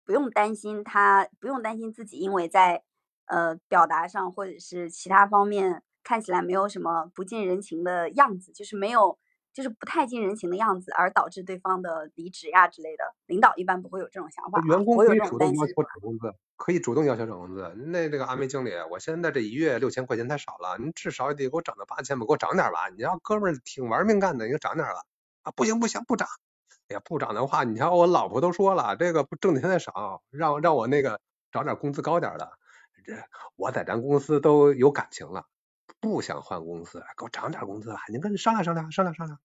[0.05, 2.83] 不用担心他，不用担心自己，因为在
[3.27, 9.19] 呃表达上或者是其他方面看起来没有什么不近人情的样子，就是没有。
[9.55, 13.05] 就是不太近人情的样子，而导致对方的离职呀之类的。
[13.27, 14.61] 领导一般不会有这种想法。
[14.63, 17.73] 员工可以主动要求涨工资，可以主动要求涨工资。
[17.77, 22.89] 那这个阿梅经理，我现在这一月六千块钱太少了，你至少也得给我涨到八千吧，给我涨点吧。
[22.97, 25.05] 你要哥们儿挺玩命干的，你就涨点吧。
[25.43, 26.27] 啊，不行不行，不涨。
[26.89, 31.21] 哎呀，不涨的话，你瞧我老婆都说了，这个不挣的钱太少，让让我那个
[31.51, 32.53] 找点工资高点的。
[33.05, 33.13] 这
[33.57, 35.47] 我在咱公司都有感情了。
[36.01, 38.01] 不想换公司，给我涨点工资吧！
[38.11, 39.39] 您跟商量商量，商量商量。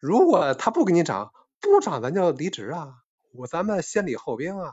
[0.00, 2.94] 如果他不给你涨，不涨咱就离职啊！
[3.32, 4.72] 我咱们先礼后兵啊！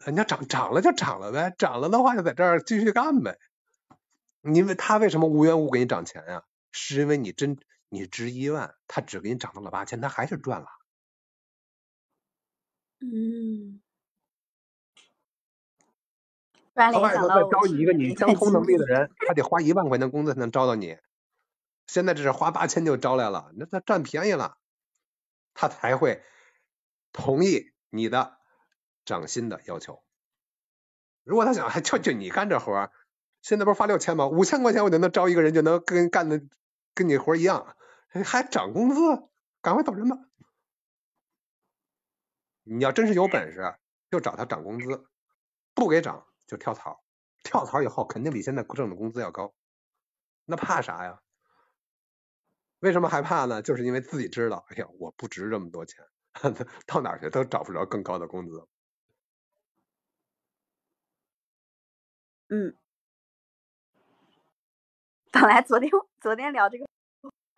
[0.00, 3.38] 人家涨涨了就涨了呗，涨了的话就在这儿继续干呗。
[4.42, 6.44] 因为他为什么无缘无故给你涨钱呀？
[6.70, 10.66] 是因为你真你值一万，他只给你涨到了八千，他还是赚了。
[13.00, 13.80] 嗯。
[16.74, 20.96] 他外头再招你一个你相同能力的人，他得花一万块钱工资才能招到你。
[21.88, 24.58] 现在这是花八千就招来了，那他占便宜了，
[25.54, 26.22] 他才会
[27.12, 28.38] 同意你的
[29.04, 30.04] 涨薪的要求。
[31.24, 32.92] 如果他想，还就就你干这活，
[33.42, 34.28] 现在不是发六千吗？
[34.28, 36.40] 五千块钱我就能招一个人，就能跟干的
[36.94, 37.76] 跟你活一样，
[38.08, 39.28] 还涨工资？
[39.60, 40.16] 赶快走人吧！
[42.64, 43.78] 你要真是有本事，
[44.10, 45.08] 就找他涨工资，
[45.74, 46.26] 不给涨。
[46.46, 47.04] 就跳槽，
[47.42, 49.54] 跳槽以后肯定比现在挣的工资要高，
[50.46, 51.20] 那怕啥呀？
[52.78, 53.60] 为什么害怕呢？
[53.60, 56.02] 就是因为自己知道，哎呀，我不值这么多钱，
[56.86, 58.66] 到哪去都找不着更高的工资。
[62.48, 62.74] 嗯，
[65.30, 65.90] 本来昨天
[66.22, 66.86] 昨天聊这个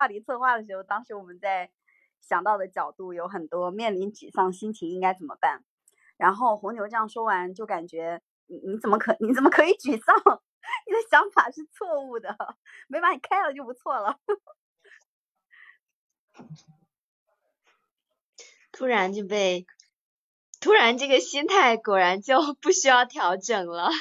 [0.01, 1.69] 话题策划的时候，当时我们在
[2.21, 5.63] 想到的角度有很多，面临沮丧心情应该怎么办？
[6.17, 8.19] 然后红牛这样说完，就感觉。
[8.47, 10.15] 你你怎么可 你怎么可以沮丧？
[10.17, 12.35] 你的想法是错误的，
[12.87, 14.17] 没把你开了就不错了。
[18.73, 19.67] 突然就被，
[20.59, 23.91] 突然这个心态果然就不需要调整了。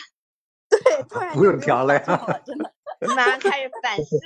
[0.70, 2.72] 对，突然不用调了呀，真的。
[3.14, 4.16] 马上开始反思，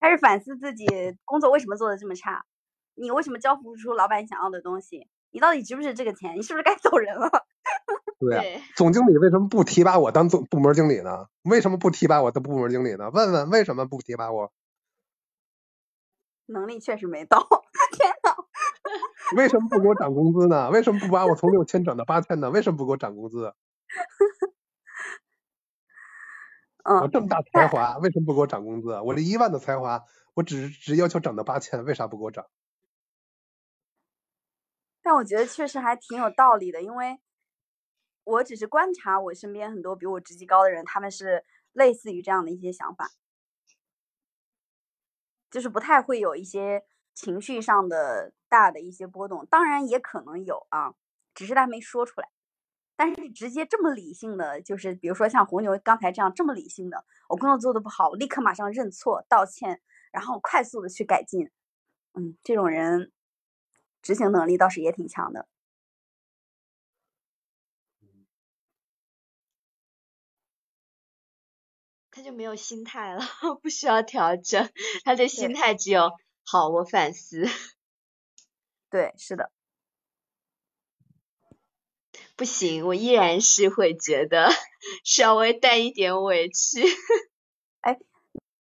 [0.00, 0.86] 开始反思自己
[1.24, 2.44] 工作为什么做的这么差，
[2.94, 5.08] 你为什么交付不出老板想要的东西？
[5.30, 6.36] 你到底值不值这个钱？
[6.36, 7.30] 你是不是该 走人了？
[8.18, 11.28] 对，总经理为什么不提拔我当总部门经理呢？
[11.42, 13.10] 为什么不提拔我当部门经理呢？
[13.10, 14.52] 问问为什么不提拔我？
[16.46, 17.46] 能力确实没到。
[17.92, 18.34] 天呐！
[19.36, 20.70] 为什么不给我涨工资呢？
[20.70, 22.50] 为什么不把我从六千涨到八千呢？
[22.50, 23.54] 为什么不给我涨工资？
[26.84, 28.98] 嗯，我这么大才华，为什么不给我涨工资？
[29.00, 30.02] 我这一万的才华，
[30.34, 32.46] 我只只要求涨到八千，为啥不给我涨？
[35.02, 37.20] 但我觉得确实还挺有道理的，因为
[38.24, 43.10] 我只是观察我身边很多比我职级高的人，他们是类似于这样的一些想法，
[45.50, 46.82] 就是不太会有一些
[47.14, 49.46] 情绪上的大的一些波动。
[49.46, 50.94] 当然也可能有啊，
[51.34, 52.28] 只是他没说出来。
[53.00, 59.80] 但是直接这么理性的，就是比如说像红牛刚才这样这么理性的，我工作做的不好，我立刻马上认错道歉，
[60.12, 61.50] 然后快速的去改进。
[62.12, 63.10] 嗯，这种人。
[64.02, 65.46] 执行能力倒是也挺强的，
[72.10, 73.22] 他就没有心态了，
[73.62, 74.68] 不需要调整，
[75.04, 76.10] 他的心态只有
[76.44, 77.46] 好，我反思。
[78.90, 79.50] 对，是的，
[82.40, 84.48] 不行，我依然是会觉得
[85.04, 86.80] 稍微带一点委屈。
[87.82, 88.00] 哎，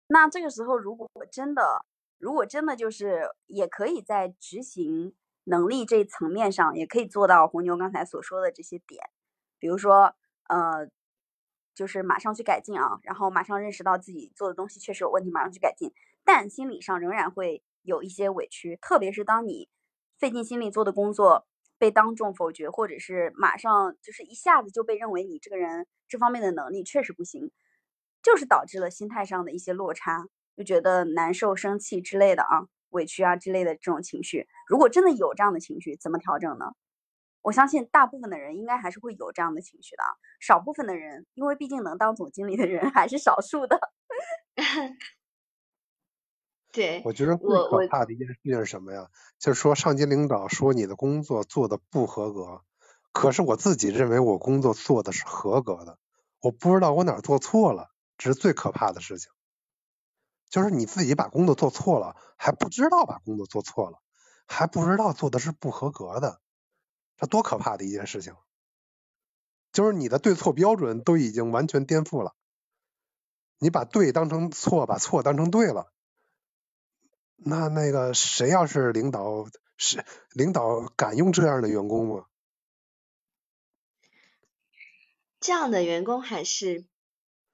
[0.08, 1.86] 那这个时候如果我真的。
[2.18, 9.10] 如果真的就是也可以在执行能力这一层面上，也可以做到红牛刚才所说的这些点，
[9.58, 10.14] 比如说，
[10.48, 10.88] 呃，
[11.74, 15.92] 就是马上去改进啊，然后马上认识到自己做的东西确实有问题，马上去改进，
[16.24, 19.68] 但心理上仍然会有一些委屈，特别是当你
[20.18, 21.46] 费尽心力做的工作
[21.84, 27.52] 被当众否决，或者是马上就是一下子就被认为你这个人这方面的能力确实不行，
[28.22, 30.24] 就是导致了心态上的一些落差，
[30.56, 34.46] 就觉得难受、生气之类的啊，委屈啊之类的这种情绪。
[34.66, 36.72] 如果真的有这样的情绪，怎么调整呢？
[37.42, 40.02] 我相信大部分的人应该还是会有这样的情绪的，
[40.40, 43.78] 少部分的人，因为毕竟能当总经理的人还是少数的。
[46.74, 49.08] 对，我觉得最可怕的一件事情是什么呀？
[49.38, 52.62] 就是说上级领导说你的工作做的不合格，
[53.12, 55.98] 可是我自己认为我工作做的是合格的，
[56.40, 59.30] 我不知道我哪做错了，这是最可怕的事情。
[60.50, 64.00] 就是你自己把工作做错了，还不知道把工作做错了，
[64.46, 66.40] 还不知道做的是不合格的，
[67.16, 68.34] 这多可怕的一件事情！
[69.72, 72.34] 就是你的对错标准都已经完全颠覆了，
[73.58, 75.93] 你把对当成错，把错当成对了。
[77.36, 82.24] 那那个谁要是领导，是领导敢用这样的员工吗？
[85.40, 86.86] 这样的员工还是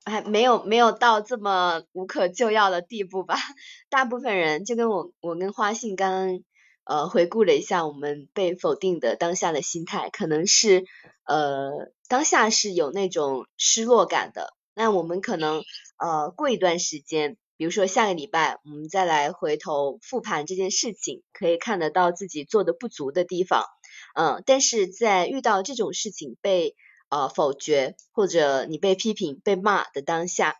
[0.05, 3.35] 还没有没有到这么无可救药的地步吧？
[3.91, 6.45] 大部分人就跟我我跟花信刚刚
[6.85, 10.85] 呃回顾了一下我们被否定的当下的心态，可能是
[11.25, 14.55] 呃当下是有那种失落感的。
[14.75, 15.65] 那我们可能
[15.97, 17.37] 呃过一段时间。
[17.61, 23.67] 比如说下个礼拜我们再来回头复盘这件事情，可以看得到自己做的不足的地方，
[24.15, 26.75] 嗯，但是在遇到这种事情被
[27.11, 30.57] 呃否决或者你被批评被骂的当下，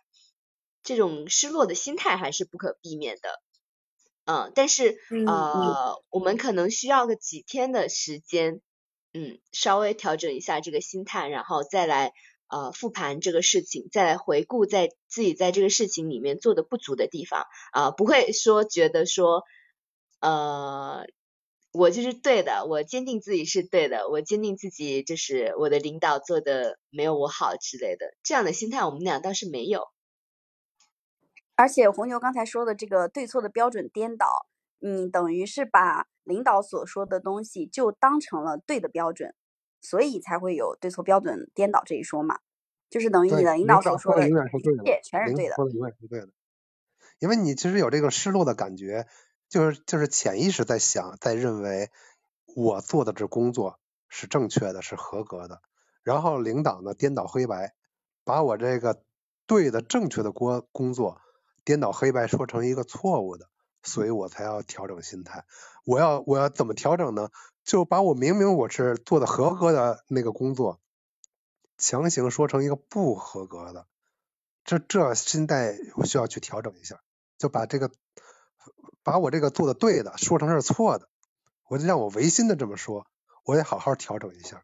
[0.83, 3.41] 这种失落的心态还是不可避免的，
[4.25, 8.61] 嗯，但是呃我们可能需要个几天的时间，
[9.11, 12.13] 嗯，稍微调整一下这个心态，然后再来。
[12.51, 19.43] 呃，复盘这个事情，再来回顾在自己在这个事情里面做的不足的地方啊，不会说觉得说，
[20.19, 21.05] 呃，
[21.71, 29.87] 我就是对的，我坚定自己是对的，我坚定自己就是我的领导做的没有我好之类的，这样的心态我们俩倒是没有。
[31.55, 34.47] 而且红牛刚才说的这个对错的标准颠倒，
[34.79, 39.33] 你等于是把领导所说的东西就当成了对的标准。
[39.81, 42.39] 所以才会有对错标准颠倒这一说嘛，
[42.89, 46.29] 就是等于你的领导所说的永远是对的，全是对的，说的永远是对的。
[47.19, 49.07] 因为你其实有这个失落的感觉，
[49.49, 51.91] 就是就是潜意识在想，在认为
[52.55, 55.61] 我做的这工作是正确的，是合格的。
[56.03, 57.73] 然后领导呢颠倒黑白，
[58.23, 59.03] 把我这个
[59.45, 61.21] 对的正确的工工作
[61.63, 63.49] 颠倒黑白说成一个错误的，
[63.83, 65.45] 所以我才要调整心态。
[65.85, 67.29] 我要我要怎么调整呢？
[67.63, 70.79] 就把我明明我是做的合格的那个工作，
[71.77, 73.85] 强行说成一个不合格的，
[74.63, 77.01] 这这心态我需要去调整一下，
[77.37, 77.91] 就把这个
[79.03, 81.07] 把我这个做的对的说成是错的，
[81.67, 83.05] 我就让我违心的这么说，
[83.43, 84.63] 我得好好调整一下。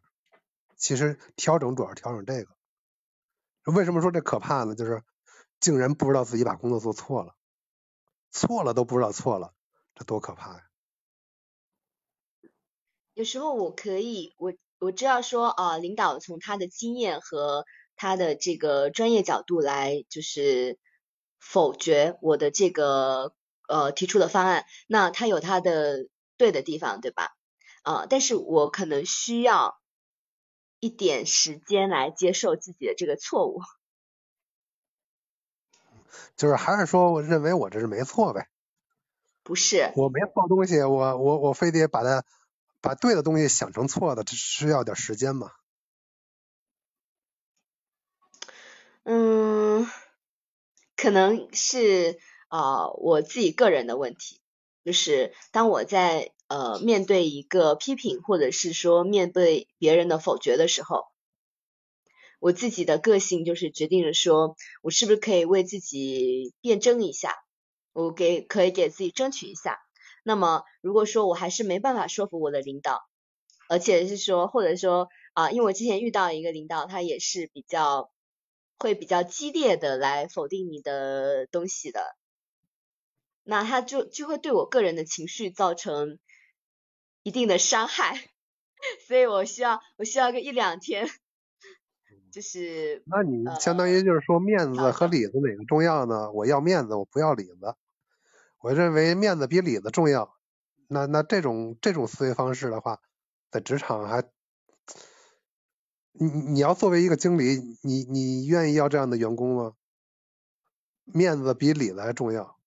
[0.76, 4.74] 其实调整主要调整这个，为什么说这可怕呢？
[4.74, 5.02] 就是
[5.60, 7.34] 竟然不知道自己把工作做错了，
[8.30, 9.54] 错了都不知道错了，
[9.94, 10.64] 这多可怕呀！
[13.14, 17.64] 有时候我可以，我我知道说啊，领导从他的经验和
[17.96, 20.78] 他的这个专业角度来，就是
[21.40, 23.34] 否决我的这个
[23.66, 27.32] 呃提出的方案，那他有他的对的地方，对吧？
[27.82, 29.80] 啊，但是我可能需要
[30.78, 33.60] 一点时间来接受自己的这个错误。
[36.36, 38.48] 就是还是说，我认为我这是没错呗？
[39.42, 42.24] 不是，我没错东西，我我我非得把它。
[42.80, 45.50] 把对的东西想成错的，这需要点时间嘛？
[49.02, 49.84] 嗯，
[50.96, 54.40] 可能是啊，我自己个人的问题，
[54.84, 61.08] 就是当我在呃面对一个批评，或者是说面对别人的否决的时候，
[62.38, 67.34] 我自己的个性就是决定了说，我是不是可以为自己辩证一下，
[67.92, 69.78] 我给可以给自己争取一下。
[70.22, 73.00] 那么，如果说我还是没办法说服我的领导，
[73.68, 78.10] 而且是说，或者说啊，因为我之前遇到一个领导，他也是比较
[78.78, 82.16] 会比较激烈的来否定你的东西的，
[83.42, 86.18] 那他就就会对我个人的情绪造成
[87.22, 88.28] 一定的伤害，
[89.08, 91.08] 所以我需要我需要个一两天，
[92.30, 96.30] 就是那你相当于就是说面子和里子哪个重要呢？
[96.32, 97.74] 我要面子，我不要里子。
[98.60, 100.36] 我认为面子比里子重要，
[100.88, 103.00] 那那这种这种思维方式的话，
[103.50, 104.24] 在职场还，
[106.12, 109.74] 你你要作为一个经理，你你愿意要这样的员工吗？
[111.04, 112.58] 面子比里子还重要。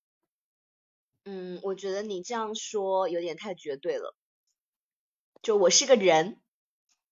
[1.26, 4.16] 嗯，我觉得你这样说有点太绝对了。
[5.44, 6.40] 就我是个人，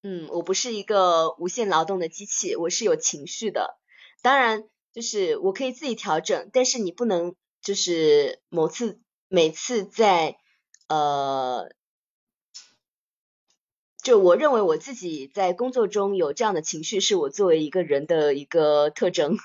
[0.03, 3.77] 嗯，我不是一个无限劳动的机器，我是有情绪的。
[4.21, 4.69] 当然。
[4.91, 10.35] 就是我可以自己调整，但是你不能就是某次每次在
[10.87, 11.69] 呃，
[14.01, 19.37] 就我认为我自己在工作中有这样的情绪，是我作为一个人的一个特征。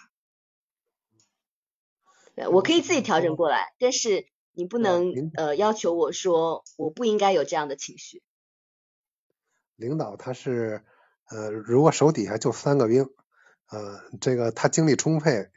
[2.51, 8.23] 我可以自己调整过来，但是你不能呃要求我说我不应该有这样的情绪。
[9.77, 10.85] 领导他是
[11.29, 13.09] 呃，如果手底下就三个兵，
[13.69, 15.51] 呃，这个他精力充沛，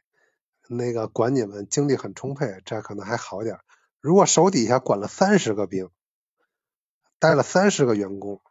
[0.70, 3.59] 那个管你们精力很充沛，这可能还好点。
[3.99, 5.89] 如果手底下管了三十个兵，
[7.20, 8.41] 带了三十个员工，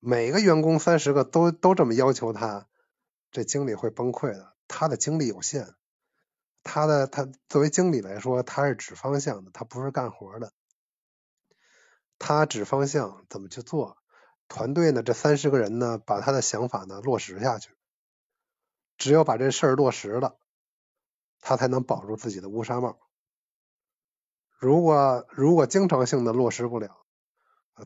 [0.00, 2.66] 每个员工三十个都都这么要求他，
[3.30, 4.54] 这经理会崩溃的。
[4.66, 5.74] 他的精力有限。
[6.64, 10.52] 他的他作为经理来说，他是指方向的，他不是干活的。
[12.18, 13.96] 他指方向怎么去做，
[14.48, 15.02] 团队呢？
[15.02, 17.70] 这三十个人呢，把他的想法呢落实下去。
[18.98, 20.38] 只有把这事儿落实了，
[21.40, 22.98] 他才能保住自己的乌纱帽。
[24.58, 27.04] 如果如果经常性的落实不了，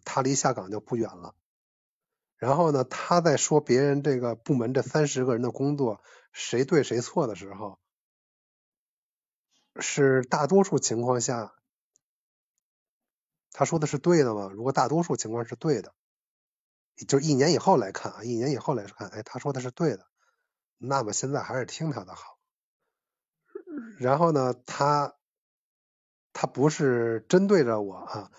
[0.05, 1.35] 他离下岗就不远了。
[2.37, 6.03] 然后呢，他在说别人这个部门这三十个人的工作
[6.33, 7.79] 谁对谁错的时候。
[9.79, 11.55] 是大多数情况下，
[13.53, 14.51] 他说的是对的吗？
[14.53, 15.95] 如果大多数情况是对的，
[17.05, 20.07] 就一年以后来看啊，一年以后来看，哎，他说的是对的，
[20.79, 22.39] 那么现在还是听他的好。
[23.99, 25.15] 然后呢，他
[26.33, 28.31] 他不是针对着我啊，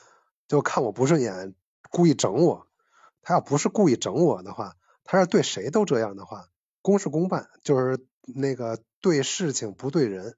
[0.47, 1.53] 就看我不顺眼，
[1.91, 2.68] 故意整我。
[3.22, 6.47] 他要不是故意整我的话，他要对谁都这样的话，
[6.82, 10.38] 公事公办，就是那个对事情不对人。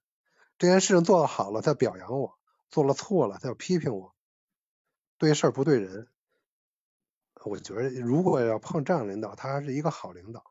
[0.58, 2.38] 这件事情做的好了，他表扬我；
[2.70, 4.16] 做了错了，他要批评我。
[5.18, 6.08] 对事不对人，
[7.44, 10.44] 我觉得如果要碰这样领导，他还是一个好领导。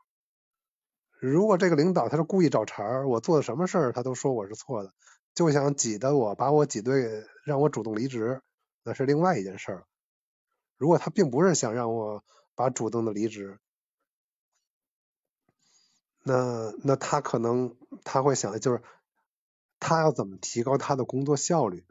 [1.21, 4.93] 如果这个领导他是故意找茬儿，我做的什么事儿他都说我是错的，
[5.35, 8.43] 就想挤得我把我挤兑，让我主动离职，
[8.83, 9.87] 那是另外一件事儿。
[10.77, 12.25] 如果他并不是想让我
[12.55, 13.59] 把主动的离职，
[16.23, 18.83] 那那他可能他会想的就是。
[19.81, 21.87] 他要怎么提高他的工作效率？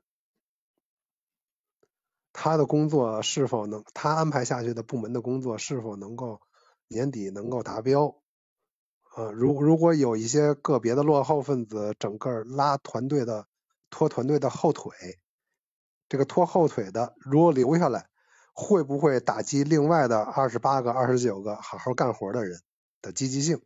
[2.40, 6.40] 他的工作是否能他安排下去的部门的工作是否能够
[6.88, 8.16] 年底能够达标？
[9.16, 13.48] 呃，如如果有一些个别的落后分子，整个拉团队的
[13.90, 14.94] 拖团队的后腿，
[16.08, 18.08] 这个拖后腿的如果留下来，
[18.54, 22.62] 会不会打击另外的二十八个、二十九个好好干活的人
[23.02, 23.64] 的积极性？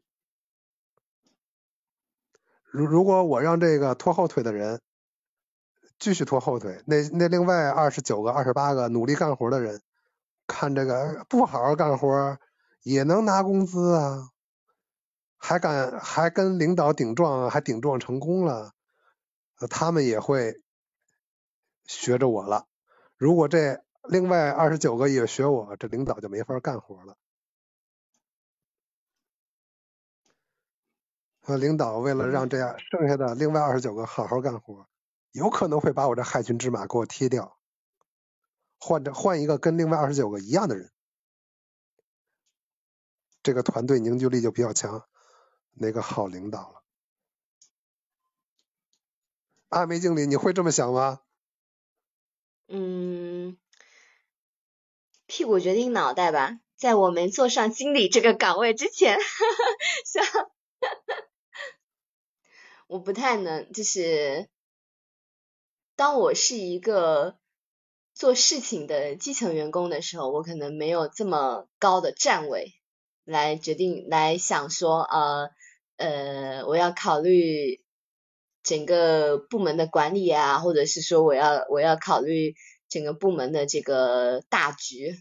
[2.72, 4.80] 如如果我让这个拖后腿的人
[6.02, 9.84] 继续拖后腿，那那另外二十九个、二十八个努力干活的人，
[10.47, 12.39] 看这个不好好干活
[12.82, 14.30] 也能拿工资啊，
[15.38, 18.74] 还敢还跟领导顶撞，还顶撞成功了，
[19.70, 20.60] 他们也会
[21.86, 22.66] 学着我了。
[23.16, 27.16] 如果这另外二十九个也学我，这领导就没法干活了。
[31.60, 34.88] 领导为了让这样剩下的另外二十九个好好干活，
[35.32, 37.57] 有可能会把我这害群之马给我踢掉，
[38.79, 40.91] 换着换一个跟另外二十九个一样的人，
[43.43, 45.07] 这个团队凝聚力就比较强，
[45.71, 46.84] 那个好领导了。
[49.69, 51.21] 阿梅经理，你会这么想吗？
[52.67, 53.57] 嗯，
[55.27, 59.17] 屁股决定脑袋吧，在我没坐上经理这个岗位之前，
[60.05, 60.25] 想。
[62.88, 64.49] 我不太能，就是
[66.02, 67.38] 当我是一个
[68.16, 72.74] 做事情的基层员工的时候，我可能没有这么高的站位
[73.24, 75.52] 来决定来想说，呃
[75.97, 77.84] 呃，我要考虑
[78.64, 82.56] 整个部门的管理啊，或者是说我要我要考虑
[82.89, 85.20] 整个部门的这个大局。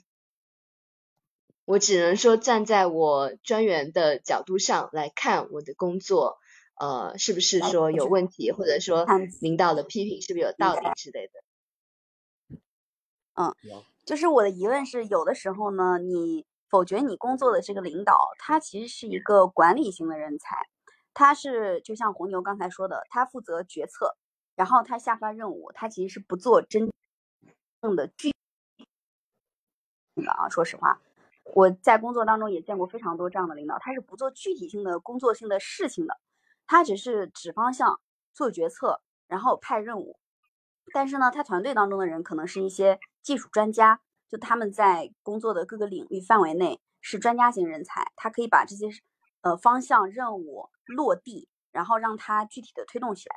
[1.66, 6.38] 我只能说站在我专员的角度上来看我的工作。
[6.80, 9.04] 呃，是不是说有问题，或者说
[9.42, 12.58] 领导的批评是不是有道理之类的？
[13.34, 13.54] 嗯，
[14.06, 20.56] 就是我的疑问是，有的时候呢，你否决你工作的这个领导，他其实是一个管理型的人才，
[21.12, 24.16] 他是就像红牛刚才说的，他负责决策，
[24.56, 26.90] 然后他下发任务，他其实是不做真
[27.82, 28.32] 正的具
[30.16, 30.48] 的啊。
[30.48, 30.98] 说实话，
[31.44, 36.18] 我在工作当中也见过非常多这样的领导，他是不做具体性的工作性的事情的。
[36.70, 38.00] 他只是指方向、
[38.32, 40.16] 做决策，然后派任务。
[40.94, 48.86] 但是呢，他团队当中的人可能是一些技术专家，就他们在工作的各个领域范围内是专家型人才，他可以把这些
[49.40, 53.34] 呃方向任务落地，然后让它具体的推动起来。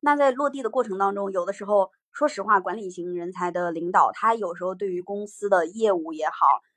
[0.00, 6.34] 那在落地的过程当中，有的时候，说实话，管理型人才的领导，他有时候对于公司的业务也好，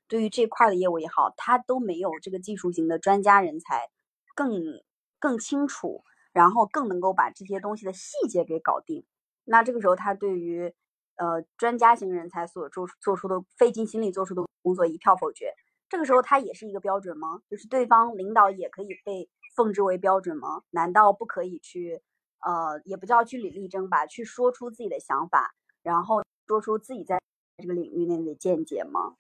[0.08, 3.90] 对于这块的业务也好，他都没有这个技术型的专家人才
[4.36, 4.84] 更
[5.20, 6.04] 更清楚，
[6.34, 9.06] 然后更能够把这些东西的细节给搞定。
[9.44, 10.74] 那这个时候，他对于
[11.16, 15.54] 呃专家型人才所做做出的费尽心力做出的工作一票否决。
[15.88, 17.42] 这个时候，他也是一个标准吗？
[17.50, 20.64] 就是对方领导也可以被奉之为标准吗？
[20.72, 22.02] 难道不可以去
[22.40, 27.22] 呃，也不叫据理力争吧，去说出自己的想法，然后说出自己在
[27.58, 29.16] 这个领域内的见解吗？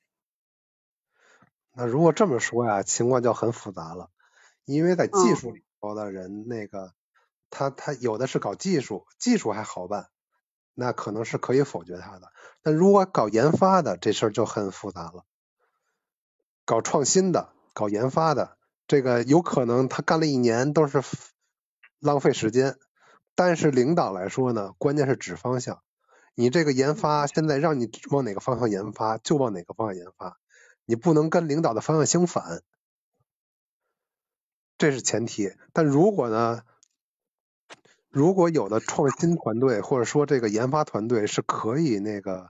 [1.71, 4.09] 那如果这么说呀，情况就很复杂了，
[4.65, 6.93] 因为在技术里头的人，那个
[7.49, 10.07] 他他有的是搞技术，技术还好办，
[10.73, 12.31] 那可能是可以否决他的。
[12.61, 15.23] 但如果搞研发的，这事儿就很复杂了。
[16.65, 18.57] 搞创新的、搞研发的，
[18.87, 21.03] 这个有可能他干了一年都是
[21.99, 22.77] 浪费时间。
[23.35, 25.81] 但是领导来说呢，关键是指方向。
[26.33, 30.37] 你这个研发现在让你往哪个方向研发，就往哪个方向研发，
[30.85, 32.61] 你不能跟领导的方向相反，
[34.77, 35.53] 这是前提。
[35.73, 36.63] 但如果呢，
[38.09, 42.49] 如果有的创新团队或者说这个研发团队是可以那个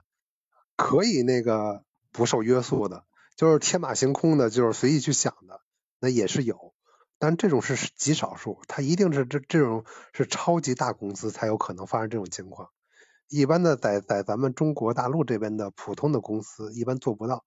[0.76, 3.04] 可以那个不受约束的。
[3.36, 5.60] 就是天马行空的，就是随意去想的，
[6.00, 6.72] 那也是有，
[7.18, 12.70] 但这种是极少数，它一定是这这种是超级大公司才有可能发生这种情况。
[13.28, 17.44] 一般的在在咱们中国大陆这边的普通的公司一般做不到，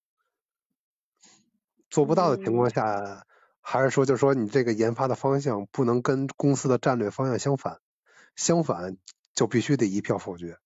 [1.90, 3.26] 做不到的情况下，
[3.70, 7.80] 还是说就是说你这个研发的方向不能跟公司的战略方向相反，
[8.36, 8.98] 相反
[9.36, 10.58] 就必须得一票否决，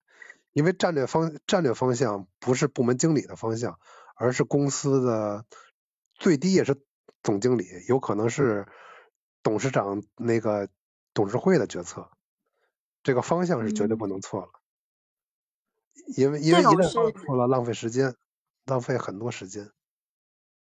[0.53, 3.77] 因为战略方战略方向不是部门经理的方向。
[4.15, 5.43] 而是公司的
[6.13, 6.79] 最低也是
[7.23, 8.67] 总经理，有可能是
[9.41, 10.69] 董事长那个
[11.15, 12.11] 董事会的决策，
[13.01, 14.51] 这个方向是绝对不能错了，
[16.15, 18.15] 因为因为一旦错了，浪费时间，
[18.65, 19.71] 浪费很多时间。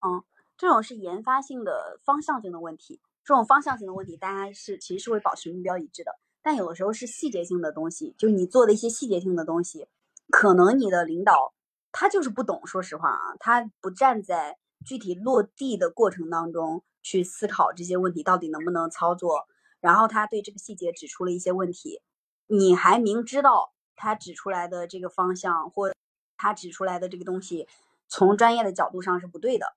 [0.02, 0.24] 嗯，
[0.58, 9.88] 这种是研发性的方向性的问题，这种方向性的问题，大家是其实是会保持目标一致的，但有的时候是细节性的东西，就你做的一些细节性的东西，
[10.30, 11.54] 可能你的领导。
[11.90, 19.48] 他就是不懂，说实话啊，他不站在具体落地的过程当中去思考这些问题到底能不能操作，
[19.80, 22.02] 然后他对这个细节指出了一些问题，
[22.46, 25.92] 你还明知道他指出来的这个方向或
[26.36, 27.68] 他指出来的这个东西
[28.08, 29.74] 从专业的角度上是不对的，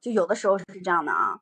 [0.00, 1.40] 就有的时候是这样的啊，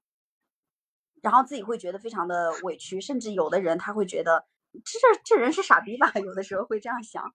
[1.23, 4.47] 然后自己会觉得非常的委屈，甚至有的人他会觉得
[4.85, 7.33] 这这这人是傻逼吧， 有的时候会这样想。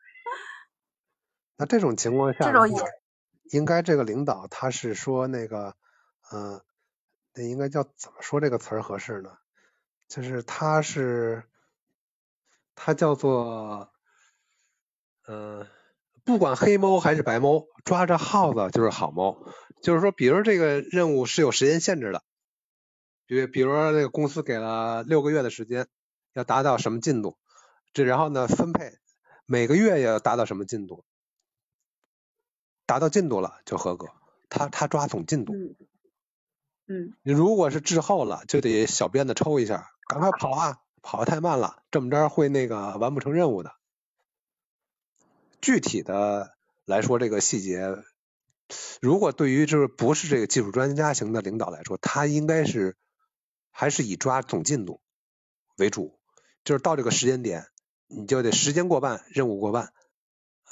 [1.58, 2.52] 那这种情况下，
[3.52, 5.76] 应该这个领导他是说那个，
[6.32, 6.62] 嗯，
[7.34, 9.38] 那应该叫怎么说这个词儿合适呢？
[10.08, 11.44] 就是他是，
[12.76, 13.92] 他叫做，
[15.28, 15.68] 嗯，
[16.26, 19.38] 不管黑猫还是白猫，抓着耗子就是好猫。
[19.82, 22.24] 就是说，比如这个任务是有时间限制的，
[23.26, 25.88] 比比如说那个公司给了六个月的时间，
[26.34, 27.38] 要达到什么进度，
[27.94, 28.94] 这然后呢分配
[29.46, 31.04] 每个月要达到什么进度。
[32.86, 34.08] 达到进度了就合格，
[34.50, 35.54] 他他抓总进度。
[35.54, 35.76] 嗯。
[36.88, 37.14] 嗯。
[37.24, 40.78] 你如果是滞后了，就得小鞭子抽一下，赶快跑啊！
[41.02, 43.74] 跑的太慢了，这么着会那个完不成任务的。
[45.64, 47.96] 具体的来说，这个细节，
[49.02, 52.98] 如果对于就是不是这个技术专家型的领导来说，他应该是
[53.72, 55.00] 还是以抓总进度
[55.78, 56.20] 为主，
[56.66, 57.66] 就是到这个时间点，
[58.08, 59.94] 你就得时间过半，任务过半，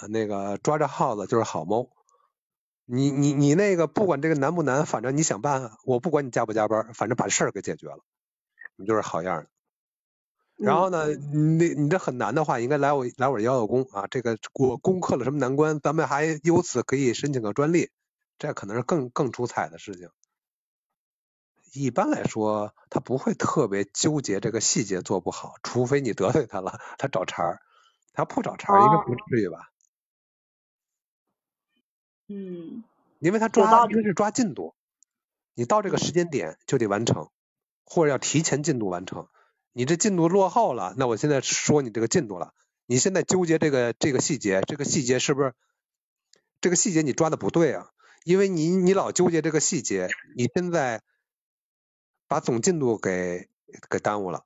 [0.09, 1.89] 那个抓着耗子就是好猫。
[2.83, 8.03] 你你你那个不管这个难不难，反正你想办，我不管你加不加班，反正把事儿给解决了，
[8.75, 9.49] 你就是好样的。
[10.62, 17.89] 然后呢，你你这很难的话，应该来我来我这邀邀功啊，这个我攻克了什么难关，咱们还由此可以申请个专利，
[18.38, 20.09] 这可能是更更出彩的事情。
[21.74, 27.62] 一般来说，他不会特别纠结这个细节做不好，除非你得罪他了，他找茬儿，
[28.14, 29.72] 他不找茬儿应该不至于吧。
[32.28, 32.84] 嗯，
[33.20, 34.76] 因为他抓应该是抓进度，
[35.55, 37.30] 你到这个时间点就得完成，
[37.84, 39.28] 或者要提前进度完成。
[39.74, 42.53] 你这进度落后了，那我现在说你这个进度了，
[42.86, 45.53] 你现在纠结这个这个细节，这个细节是不是
[46.59, 47.91] 这个细节你抓的不对啊？
[48.24, 51.01] 因为你你老纠结这个细节，你现在
[52.28, 53.49] 把总进度给
[53.89, 54.45] 给耽误了。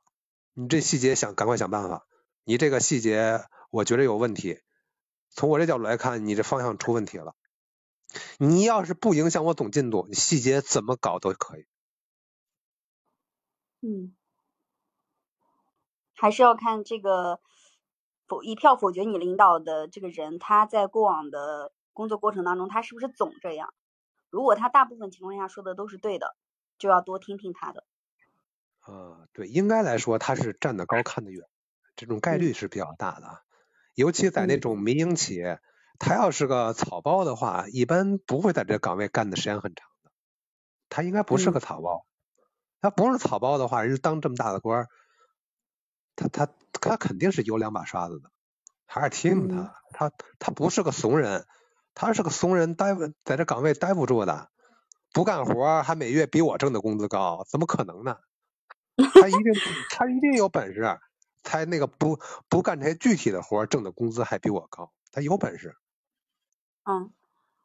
[0.53, 2.07] 你这细节想赶快想办法，
[2.45, 4.59] 你这个细节我觉得有问题，
[5.30, 7.36] 从我这角度来看，你这方向出问题了。
[8.38, 11.65] 你要是不影响我总进度，细节怎么搞都可以。
[13.82, 14.15] 嗯，
[16.16, 17.39] 还是要看这个
[18.28, 23.74] 否一票否决你领导的这个人，他在过往的工作过程当中，他是不是总这样？
[24.30, 26.36] 如果他大部分情况下说的都是对的，
[26.78, 27.86] 就要多听听他的。
[28.82, 31.43] 啊，对，应该来说他是站得高看得远，
[31.95, 33.41] 这种概率是比较大的。
[33.93, 35.59] 尤其在那种民营企业，
[35.99, 40.11] 他要是个草包的话，一般不会在这岗位干的时间很长的。
[40.89, 42.05] 他应该不是个草包，
[42.82, 44.86] 他不是草包的话，人家当这么大的官，
[46.16, 48.32] 他他他肯定是有两把刷子的，
[48.86, 51.45] 还是听他，他他不是个怂人，
[51.93, 54.49] 他是个怂人待不在这岗位待不住的，
[55.13, 58.18] 不干活还每月比我挣的工资高，怎么可能呢？
[58.97, 59.53] 他一定
[59.89, 60.99] 他一定有本事。
[61.47, 65.76] 才那个不不干这些具体的活，挣的工资还比我高，他有本事。
[66.86, 67.13] 嗯，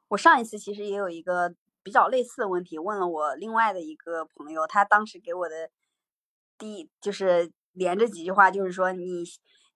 [0.08, 5.70] 我上一次其实也有一个比较类似的问题，问了我另外的一个朋友，他当时给我的
[6.58, 9.24] 第一就是连着几句话，就是说你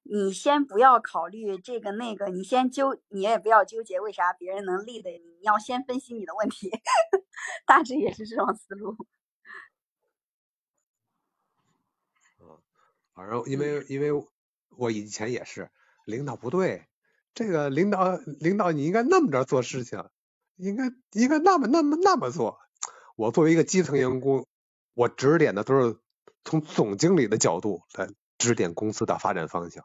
[0.03, 6.71] 你先不要考虑这个那个，你先纠你也不要纠结为啥别人能立的，你要先分析你的问题，
[7.67, 8.97] 大致也是这种思路。
[13.15, 14.11] 反正因为因为
[14.77, 15.71] 我以前也是
[16.05, 16.89] 领导不对，
[17.33, 20.05] 这个领导领导你应该那么着做事情，
[20.57, 22.59] 应该应该那么那么那么做。
[23.15, 24.49] 我作为一个基层员工，
[24.95, 25.97] 我指点的都是
[26.45, 29.85] 从总经理的角度来指点公司的发展方向。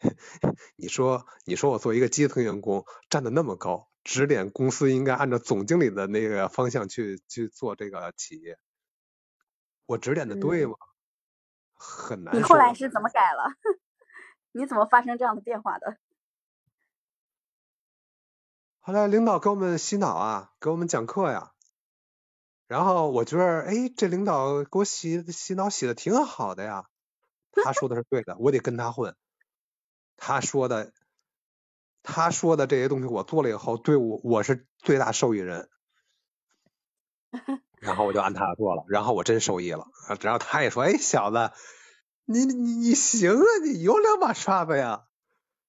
[0.76, 8.58] 你说你说我作为一个基层员工站得那么高，指点公司应该按照总经理的那个方向去去做这个企业，
[9.84, 10.76] 我指点的对吗？
[11.74, 12.34] 很难。
[12.34, 13.52] 你后来是怎么改了？
[14.52, 15.98] 你怎么发生这样的变化的？
[18.80, 21.52] 后来领导给我们洗脑啊，给我们讲课呀。
[22.70, 26.84] 然后我觉得，哎，这领导给我洗洗脑洗的挺好的呀。
[27.50, 29.16] 他说的是对的，我得跟他混。
[30.16, 30.92] 他说的，
[32.04, 35.68] 他说的这些东西我做了以后，对我我是最大受益人。
[37.80, 39.86] 然后我就按他做了，然后我真受益了。
[40.20, 41.50] 然后他也说：“哎，小子，
[42.24, 45.06] 你你你行啊，你有两把刷子呀。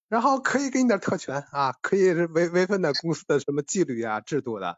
[0.07, 4.77] 然后可以给你点特权啊，可以违违反点公司的什么纪律啊、制度的，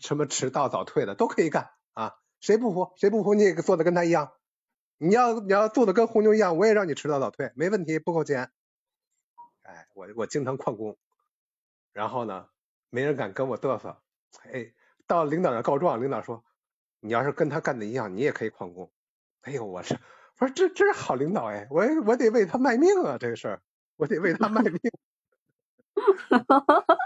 [0.00, 2.16] 什么迟到早退的都可以干啊。
[2.40, 2.92] 谁不服？
[2.96, 3.34] 谁不服？
[3.34, 4.32] 你也做的跟他一样。
[4.98, 8.50] 你要你要做的跟红牛一样，我也让你迟到早退，没问题，不扣钱。
[9.62, 10.98] 哎，我我经常旷工，
[11.92, 12.48] 然后呢，
[12.90, 14.02] 没人敢跟我嘚瑟。
[14.52, 14.72] 哎，
[15.06, 16.42] 到领导那告状，领导说。”
[17.02, 18.92] 你要是跟他干的一样，你也可以旷工。
[19.40, 19.94] 哎呦，我是，
[20.38, 23.62] 我说这这是好领导哎，我我得为他卖命啊，这个事儿，
[23.96, 24.78] 我得为他卖命。
[26.28, 26.96] 哈哈哈哈哈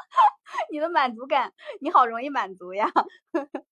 [0.70, 2.90] 你的满足感，你好容易满足呀。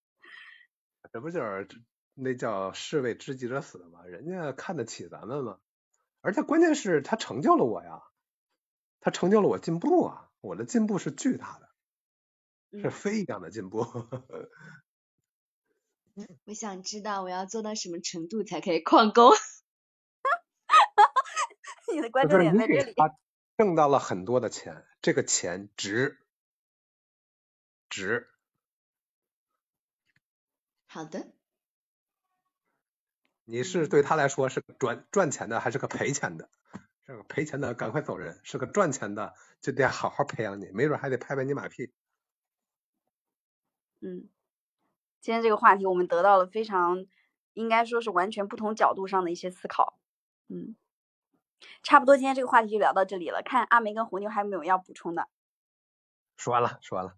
[1.12, 1.68] 这不就是
[2.14, 4.04] 那叫士为知己者死吗？
[4.04, 5.58] 人家看得起咱们吗？
[6.20, 8.02] 而且关键是，他成就了我呀，
[9.00, 13.86] 他成就了我进步啊，我的进步是巨大的，是飞一样的进步。
[16.44, 19.32] 我想知道我要做到什么程度才可以旷工？
[21.92, 22.94] 你的关注点在这里。
[22.96, 23.14] 他
[23.58, 26.18] 挣到了很多的钱，这个钱值，
[27.92, 28.30] 值。
[30.86, 31.34] 好的。
[33.44, 36.48] 你是对他来说是个赚赚钱的，还是个赔钱的？
[37.04, 41.92] 是个赔钱的，赶快走人；是个赚钱的，就得好好培养你，没准还得拍拍你马屁。
[44.00, 44.30] 嗯。
[45.20, 47.04] 今天这个话题，我们得到了非常，
[47.52, 49.98] 应该说是完全不同角度上的一些思考。
[50.48, 50.76] 嗯，
[51.82, 53.42] 差不多，今天这个话题就聊到这里了。
[53.44, 55.28] 看阿梅跟红牛还有没有要补充的？
[56.36, 57.16] 说完了，说完了。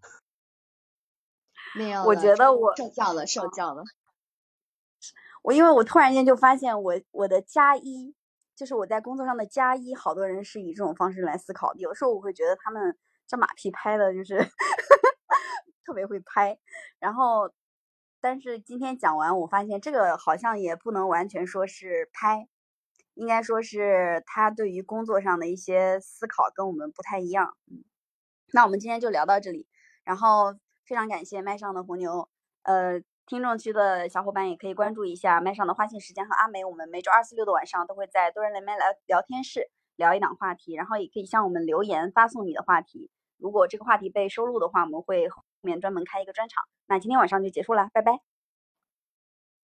[1.75, 2.05] 没有。
[2.05, 3.85] 我觉得我受教了，受教了。
[5.43, 8.15] 我因为我突然间就发现，我我的加一，
[8.55, 11.81] 就是我在工作上的加一，好多人是以这种方式来思考的。
[11.81, 14.39] 有时候我会觉得他们这马屁拍的就是
[15.85, 16.59] 特别会拍，
[16.99, 17.53] 然后。
[18.27, 22.49] 但是今天讲完，我发现这个好像也不能完全说是拍，
[23.13, 27.55] 应该说是他对于工作上的一些思考跟我们不太一样。
[27.71, 27.85] 嗯，
[28.55, 29.69] 那我们今天就聊到这里，
[30.05, 30.55] 然后
[30.85, 32.29] 非常感谢麦上的红牛，
[32.63, 46.65] 呃，听众区的小伙伴也可以关注一下麦上的花信时间和阿梅，我们每周二、四、六的晚上都会在多人连麦聊聊天室聊一档话题，然后也可以向我们留言发送你的话题，如果这个话题被收录的话，我们会后面专门开一个专场。
[46.87, 48.21] 那今天晚上就结束了，拜拜，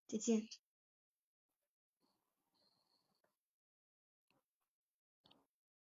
[0.08, 0.69] 再见。